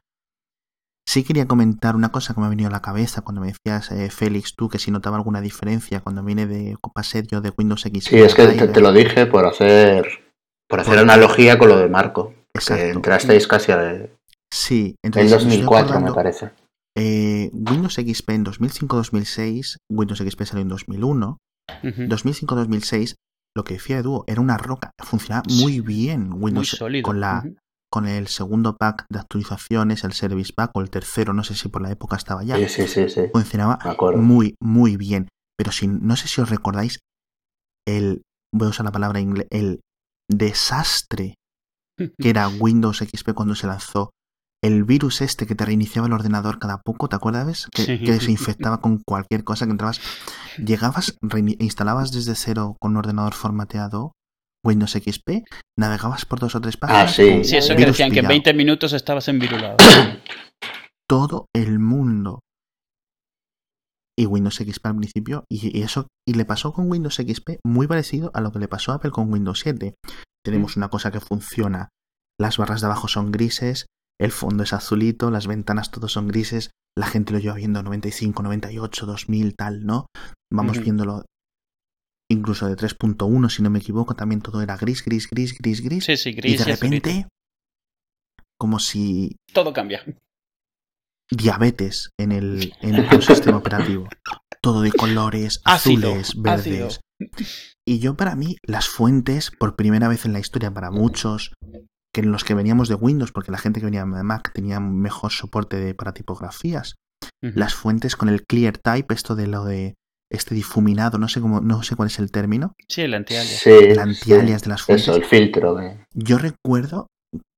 [1.08, 3.90] Sí quería comentar una cosa que me ha venido a la cabeza cuando me decías,
[3.90, 7.84] eh, Félix, tú, que si notaba alguna diferencia cuando vine de pasé yo de Windows
[7.86, 8.04] X.
[8.04, 10.31] Sí, es que te, lo dije por hacer
[10.72, 12.32] por hacer analogía con lo de Marco.
[12.54, 14.08] Que entrasteis casi a...
[14.50, 16.50] Sí, en 2004 me parece.
[16.96, 21.36] Eh, Windows XP en 2005-2006, Windows XP salió en 2001.
[21.82, 23.16] 2005-2006,
[23.54, 24.92] lo que decía Edu, era una roca.
[24.98, 27.44] Funcionaba muy bien Windows con la
[27.90, 31.68] con el segundo pack de actualizaciones, el Service Pack o el tercero, no sé si
[31.68, 32.56] por la época estaba ya.
[32.66, 33.24] Sí, sí, sí.
[33.30, 33.78] Funcionaba
[34.16, 35.28] muy, muy bien.
[35.58, 37.00] Pero si, no sé si os recordáis
[37.86, 38.22] el,
[38.54, 39.80] voy a usar la palabra inglés, el
[40.38, 41.34] desastre
[41.96, 44.10] que era Windows XP cuando se lanzó.
[44.64, 47.66] El virus este que te reiniciaba el ordenador cada poco, ¿te acuerdas?
[47.72, 47.98] Que, Sí.
[47.98, 50.00] que se infectaba con cualquier cosa que entrabas.
[50.58, 51.16] Llegabas,
[51.58, 54.12] instalabas desde cero con un ordenador formateado
[54.64, 55.42] Windows XP,
[55.76, 57.10] navegabas por dos o tres páginas.
[57.10, 57.42] Ah, sí.
[57.42, 58.28] Sí, eso que decían que en pillado.
[58.28, 59.78] 20 minutos estabas envirulado.
[61.08, 62.40] todo el mundo.
[64.18, 67.86] Y Windows XP al principio, y, y eso, y le pasó con Windows XP muy
[67.86, 69.94] parecido a lo que le pasó a Apple con Windows 7.
[70.44, 71.88] Tenemos una cosa que funciona,
[72.38, 73.86] las barras de abajo son grises,
[74.20, 78.42] el fondo es azulito, las ventanas todos son grises, la gente lo lleva viendo 95,
[78.42, 80.06] 98, 2000, tal, ¿no?
[80.52, 81.24] Vamos viéndolo
[82.30, 86.04] incluso de 3.1, si no me equivoco, también todo era gris, gris, gris, gris, gris.
[86.04, 87.08] Sí, sí, y gris de y azulito.
[87.08, 87.28] repente,
[88.58, 90.04] como si Todo cambia.
[91.36, 94.08] Diabetes en el, en el sistema operativo.
[94.60, 97.00] Todo de colores, Ácido, azules, verdes.
[97.84, 101.52] Y yo para mí, las fuentes, por primera vez en la historia para muchos,
[102.14, 104.78] que en los que veníamos de Windows, porque la gente que venía de Mac tenía
[104.78, 106.94] mejor soporte de, para tipografías,
[107.40, 109.94] las fuentes con el clear type, esto de lo de
[110.30, 113.60] este difuminado, no sé cómo, no sé cuál es el término, Sí, el antialias.
[113.60, 115.08] Sí, el antialias de las fuentes.
[115.08, 115.76] Eso, el filtro.
[116.14, 117.08] Yo recuerdo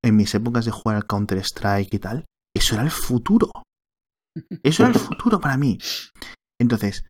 [0.02, 3.50] en mis épocas de jugar al Counter Strike y tal, eso era el futuro.
[4.62, 5.78] Eso era el futuro para mí.
[6.60, 7.06] Entonces,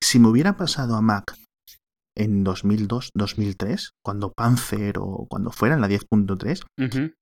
[0.00, 1.36] si me hubiera pasado a Mac
[2.16, 7.14] en 2002, 2003, cuando Panzer o cuando fuera en la 10.3, Ujú.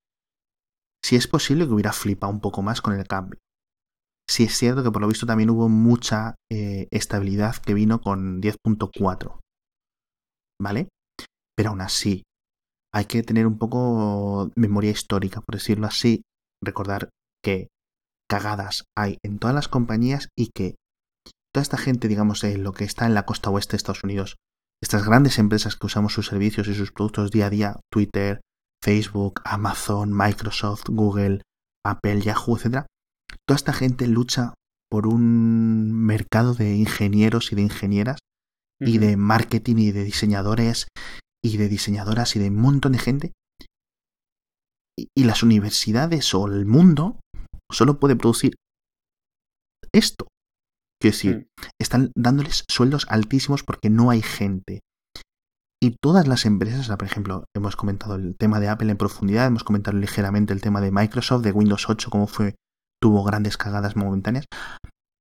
[1.05, 3.39] sí es posible que hubiera flipado un poco más con el cambio.
[4.29, 8.41] Sí es cierto que por lo visto también hubo mucha eh, estabilidad que vino con
[8.41, 9.41] 10.4.
[10.61, 10.89] ¿Vale?
[11.57, 12.23] Pero aún así,
[12.93, 16.23] hay que tener un poco memoria histórica, por decirlo así.
[16.63, 17.09] Recordar
[17.43, 17.69] que
[18.31, 20.77] cagadas hay en todas las compañías y que
[21.53, 24.37] toda esta gente, digamos, eh, lo que está en la costa oeste de Estados Unidos,
[24.81, 28.41] estas grandes empresas que usamos sus servicios y sus productos día a día, Twitter,
[28.83, 31.43] Facebook, Amazon, Microsoft, Google,
[31.85, 32.87] Apple, Yahoo, etc.
[33.47, 34.55] Toda esta gente lucha
[34.89, 38.19] por un mercado de ingenieros y de ingenieras
[38.81, 40.87] y de marketing y de diseñadores
[41.45, 43.33] y de diseñadoras y de un montón de gente.
[44.97, 47.19] Y, y las universidades o el mundo
[47.73, 48.55] solo puede producir
[49.93, 50.27] esto.
[51.01, 51.63] Quiero decir, Mm.
[51.81, 54.81] están dándoles sueldos altísimos porque no hay gente.
[55.83, 59.65] Y todas las empresas, por ejemplo, hemos comentado el tema de Apple en profundidad, hemos
[59.65, 62.55] comentado ligeramente el tema de Microsoft, de Windows 8, cómo fue,
[63.03, 64.45] tuvo grandes cagadas momentáneas.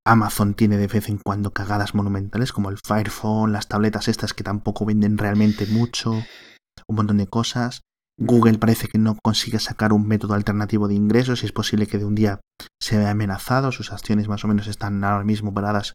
[0.06, 4.34] Amazon tiene de vez en cuando cagadas monumentales, como el Fire Phone, las tabletas estas
[4.34, 7.80] que tampoco venden realmente mucho, un montón de cosas.
[8.22, 11.98] Google parece que no consigue sacar un método alternativo de ingresos y es posible que
[11.98, 12.40] de un día
[12.80, 13.72] se vea amenazado.
[13.72, 15.94] Sus acciones más o menos están ahora mismo paradas,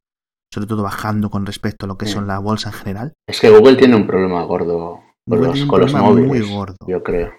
[0.51, 2.13] sobre todo bajando con respecto a lo que Sí.
[2.13, 3.13] son la bolsa en general.
[3.29, 6.11] Es que Google tiene un problema gordo con Google los, tiene un con los problema
[6.13, 6.49] muy móviles.
[6.49, 6.75] gordo.
[6.87, 7.31] Yo creo.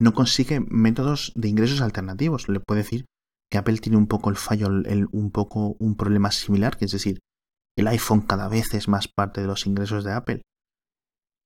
[0.00, 2.48] No consigue métodos de ingresos alternativos.
[2.48, 3.04] Le puedo decir
[3.50, 6.92] que Apple tiene un poco el fallo, el- un poco un problema similar, que es
[6.92, 7.18] decir,
[7.76, 10.42] el iPhone cada vez es más parte de los ingresos de Apple.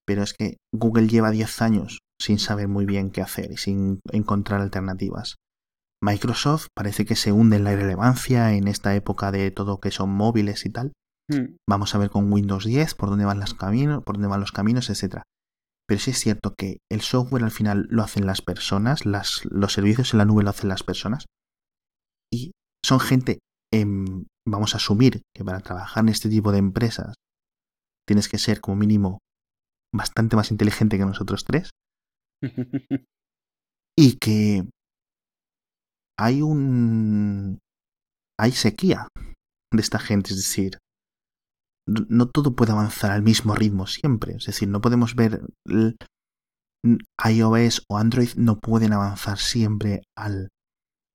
[0.06, 4.00] Pero es que Google lleva 10 años sin saber muy bien qué hacer y sin
[4.10, 5.36] encontrar alternativas.
[6.02, 10.10] Microsoft parece que se hunde en la irrelevancia en esta época de todo que son
[10.10, 10.92] móviles y tal.
[11.28, 11.56] Mm.
[11.68, 14.52] Vamos a ver con Windows 10 por dónde van los caminos, por dónde van los
[14.52, 15.22] caminos, etcétera.
[15.88, 19.72] Pero sí es cierto que el software al final lo hacen las personas, las, los
[19.72, 21.26] servicios en la nube lo hacen las personas.
[22.32, 22.52] Y
[22.84, 23.38] son gente,
[23.72, 27.14] em, vamos a asumir que para trabajar en este tipo de empresas
[28.06, 29.18] tienes que ser como mínimo
[29.94, 31.70] bastante más inteligente que nosotros tres.
[33.98, 34.62] Y que
[36.18, 37.58] hay un...
[38.38, 39.08] hay sequía
[39.72, 40.78] de esta gente, es decir,
[41.88, 44.34] no- todo puede avanzar al mismo ritmo siempre.
[44.36, 45.40] Es decir, no podemos ver
[47.24, 50.48] iOS o Android no pueden avanzar siempre al,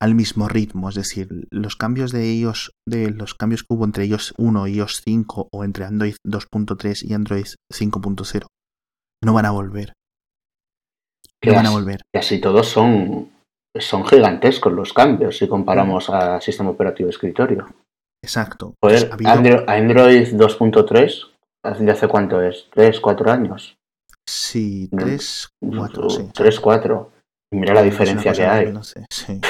[0.01, 0.89] al mismo ritmo.
[0.89, 4.75] Es decir, los cambios de iOS, de los cambios que hubo entre iOS 1 y
[4.75, 8.47] iOS 5 o entre Android 2.3 y Android 5.0
[9.23, 9.93] no van a volver.
[11.41, 12.01] Que No van a volver.
[12.13, 13.31] Y así todos son,
[13.79, 17.67] son gigantescos los cambios si comparamos a sistema operativo de escritorio.
[18.23, 18.75] Exacto.
[18.83, 21.31] Joder, Pues ha habido- Andro- Android 2.3,
[21.79, 22.67] ¿de hace cuánto es?
[22.71, 23.75] ¿3, 4 años?
[24.29, 25.03] Sí, No.
[25.05, 26.29] 3, 4, sí.
[26.33, 27.11] 3, 4.
[27.51, 28.73] Y mira la diferencia que hay.
[29.09, 29.41] sí.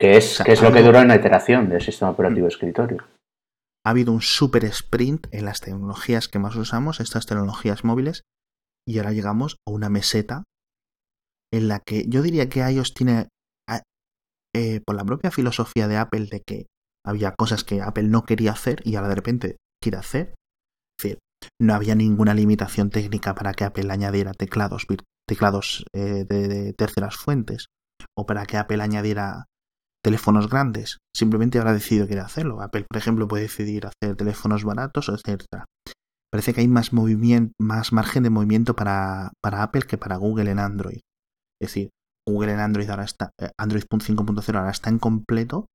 [0.00, 2.52] Que es, O sea, que es lo que dura una iteración del sistema operativo de
[2.52, 3.04] escritorio.
[3.86, 8.22] ha habido un super sprint en las tecnologías que más usamos, estas tecnologías móviles,
[8.88, 10.42] y ahora llegamos a una meseta
[11.54, 13.28] en la que yo diría que iOS tiene,
[13.68, 13.82] a-
[14.54, 16.66] eh, por la propia filosofía de Apple, de que
[17.06, 20.34] había cosas que Apple no quería hacer y ahora de repente quiere hacer,
[21.60, 24.86] no había ninguna limitación técnica para que Apple añadiera teclados,
[25.28, 27.66] teclados eh, de, terceras fuentes
[28.16, 29.44] o para que Apple añadiera
[30.02, 30.98] teléfonos grandes.
[31.14, 32.60] Simplemente ahora ha decidido que hacerlo.
[32.62, 35.44] Apple, por ejemplo, puede decidir hacer teléfonos baratos, etc.
[36.32, 40.50] Parece que hay más, movimiento, más margen de movimiento para, para Apple que para Google
[40.50, 41.00] en Android.
[41.64, 41.90] Es decir,
[42.26, 45.66] Google en Android ahora está, eh, Android 5.0 ahora está en completo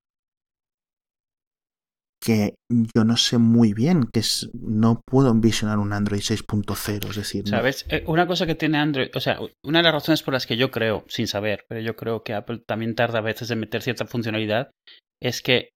[2.22, 7.16] que yo no sé muy bien, que es, no puedo envisionar un Android 6.0, es
[7.16, 7.48] decir...
[7.48, 7.86] ¿Sabes?
[7.90, 10.58] Eh, una cosa que tiene Android, o sea, una de las razones por las que
[10.58, 13.82] yo creo, sin saber, pero yo creo que Apple también tarda a veces en meter
[13.82, 14.70] cierta funcionalidad,
[15.22, 15.70] es que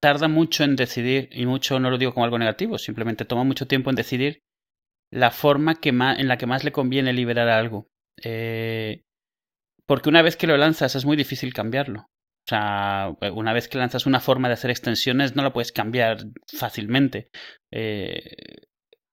[0.00, 3.68] tarda mucho en decidir, y mucho no lo digo como algo negativo, simplemente toma mucho
[3.68, 4.40] tiempo en decidir
[5.12, 7.86] la forma que más, en la que más le conviene liberar algo.
[8.22, 9.02] Eh,
[9.92, 12.00] porque una vez que lo lanzas es muy difícil cambiarlo.
[12.00, 16.16] O sea, una vez que lanzas una forma de hacer extensiones, no la puedes cambiar
[16.50, 17.28] fácilmente.
[17.70, 18.36] Eh,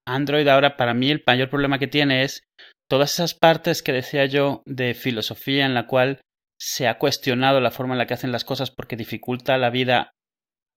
[0.07, 2.43] Android ahora, para mí, el mayor problema que tiene es
[2.89, 6.21] todas esas partes que decía yo de filosofía en la cual
[6.57, 10.13] se ha cuestionado la forma en la que hacen las cosas porque dificulta la vida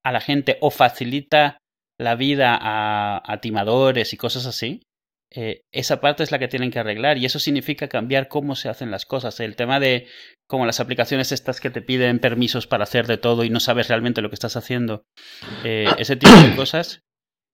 [0.05, 1.59] a la gente o facilita
[1.97, 4.83] la vida a, a timadores y cosas así.
[5.35, 8.69] Eh, esa parte es la que tienen que arreglar y eso significa cambiar cómo se
[8.69, 9.41] hacen las cosas.
[9.41, 10.07] El tema de
[10.47, 13.89] como las aplicaciones estas que te piden permisos para hacer de todo y no sabes
[13.89, 15.07] realmente lo que estás haciendo,
[15.65, 17.01] eh, ese tipo de cosas,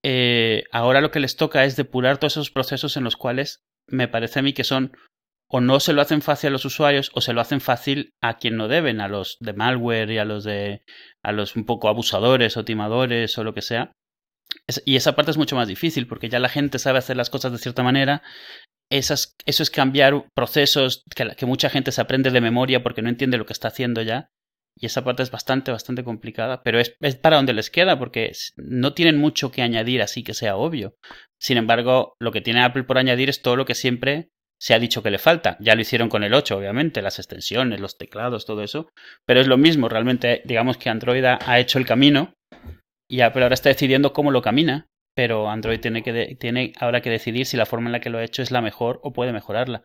[0.03, 4.09] eh, ahora lo que les toca es depurar todos esos procesos en los cuales me
[4.09, 4.93] parece a mí que son
[5.51, 8.37] o no se lo hacen fácil a los usuarios o se lo hacen fácil a
[8.37, 10.83] quien no deben, a los de malware y a los de
[11.23, 13.93] a los un poco abusadores o timadores o lo que sea
[14.85, 17.53] y esa parte es mucho más difícil porque ya la gente sabe hacer las cosas
[17.53, 18.23] de cierta manera.
[18.91, 19.15] Eso
[19.47, 23.47] es cambiar procesos que, que, mucha gente se aprende de memoria porque no entiende lo
[23.47, 24.31] que está haciendo ya.
[24.81, 28.31] Y esa parte es bastante, bastante complicada, pero es, es para donde les queda porque
[28.57, 30.95] no tienen mucho que añadir así que sea obvio.
[31.41, 34.29] Sin embargo, lo que tiene Apple por añadir es todo lo que siempre
[34.61, 35.57] se ha dicho que le falta.
[35.61, 38.89] Ya lo hicieron con el 8, obviamente, las extensiones, los teclados, todo eso.
[39.27, 42.35] Pero es lo mismo, realmente digamos que Android ha hecho el camino
[43.11, 47.11] y Apple ahora está decidiendo cómo lo camina, pero Android tiene, que tiene ahora que
[47.11, 49.33] decidir si la forma en la que lo ha hecho es la mejor o puede
[49.33, 49.85] mejorarla.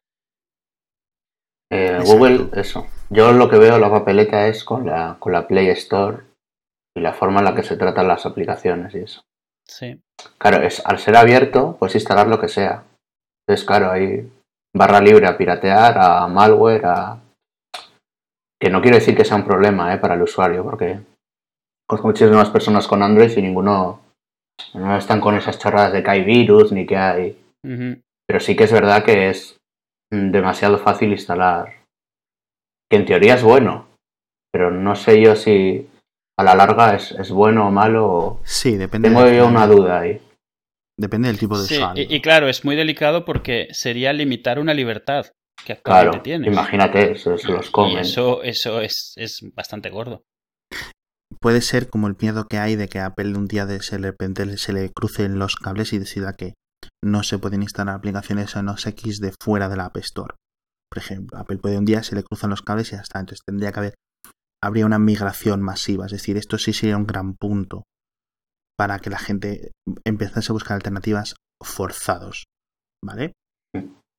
[1.72, 2.88] Eh, Google, eso.
[3.10, 6.24] Yo lo que veo la papeleta es con la, con la Play Store
[6.96, 9.22] y la forma en la que se tratan las aplicaciones y eso.
[9.68, 10.00] Sí.
[10.38, 12.84] Claro, es, al ser abierto, puedes instalar lo que sea.
[13.48, 14.30] Entonces, claro, hay
[14.76, 17.20] barra libre a piratear, a malware, a...
[18.62, 19.98] Que no quiero decir que sea un problema ¿eh?
[19.98, 21.00] para el usuario, porque
[21.94, 24.02] conozco muchísimas personas con Android y ninguno
[24.74, 27.38] no están con esas chorradas de que hay virus ni que hay.
[27.62, 29.58] Pero sí que es verdad que es
[30.12, 31.84] demasiado fácil instalar.
[32.90, 33.88] Que en teoría es bueno,
[34.52, 35.88] pero no sé yo si
[36.38, 38.40] a la larga es, es bueno o malo.
[38.44, 39.10] Sí, depende.
[39.10, 40.20] Tengo yo una duda ahí.
[41.00, 45.26] Depende del tipo de sí, Y, claro, es muy delicado porque sería limitar una libertad
[45.66, 46.48] que actualmente claro, tienes.
[46.52, 48.00] Imagínate, eso se los comen.
[48.00, 50.24] eso, eso es, es bastante gordo
[51.40, 54.12] puede ser como el miedo que hay de que Apple un día de, se, de
[54.12, 56.54] repente se le crucen los cables y decida que
[57.04, 60.36] no se pueden instalar aplicaciones en los X de fuera de la App Store.
[60.90, 63.20] Por ejemplo, Apple puede un día se le cruzan los cables y ya está.
[63.20, 63.96] Entonces tendría que haber,
[64.62, 66.06] habría una migración masiva.
[66.06, 67.84] Es decir, esto sí sería un gran punto
[68.78, 69.72] para que la gente
[70.06, 72.46] empezase a buscar alternativas forzados.
[73.04, 73.34] ¿Vale?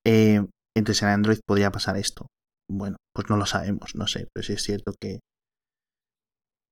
[0.07, 0.45] Eh,
[0.77, 2.27] entonces en Android podría pasar esto.
[2.71, 5.21] Bueno, pues no lo sabemos, no sé, pero sí es cierto que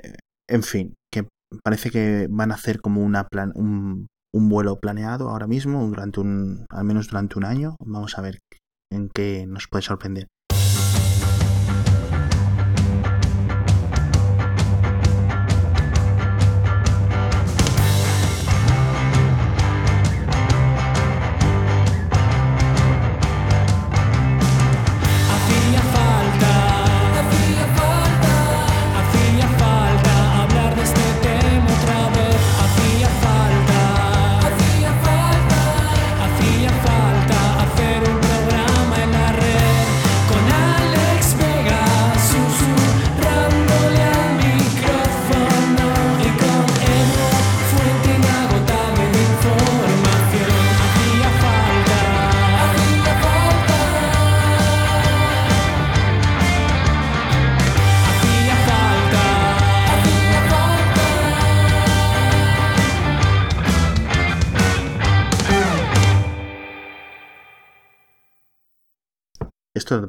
[0.03, 0.17] eh,
[0.49, 1.27] en fin, que
[1.65, 6.21] parece que van a hacer como una plan, un, un vuelo planeado ahora mismo, durante
[6.21, 7.77] un, al menos durante un año.
[7.85, 8.39] Vamos a ver
[8.91, 10.29] en qué nos puede sorprender.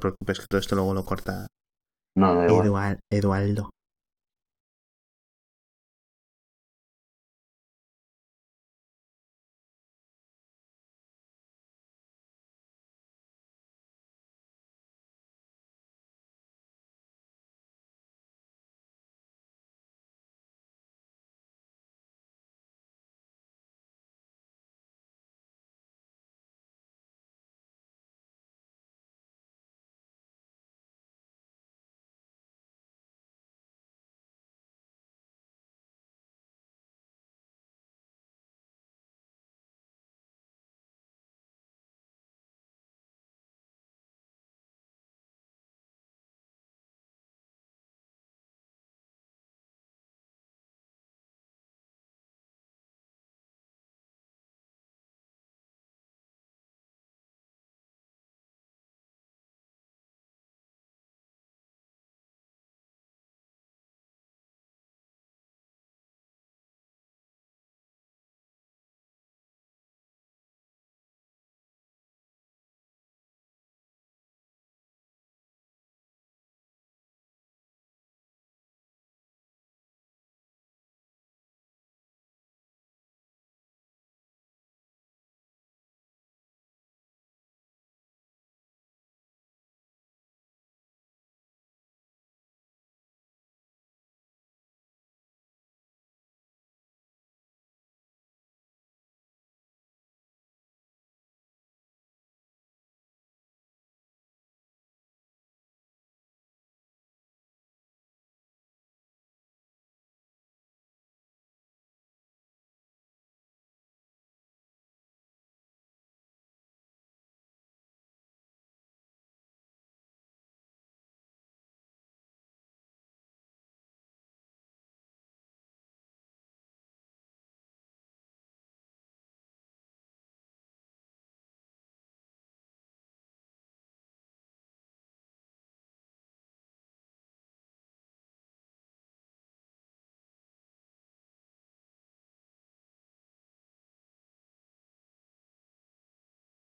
[0.03, 1.47] Preocupes, que todo esto luego lo corta
[2.15, 2.43] no,
[3.09, 3.69] Eduardo.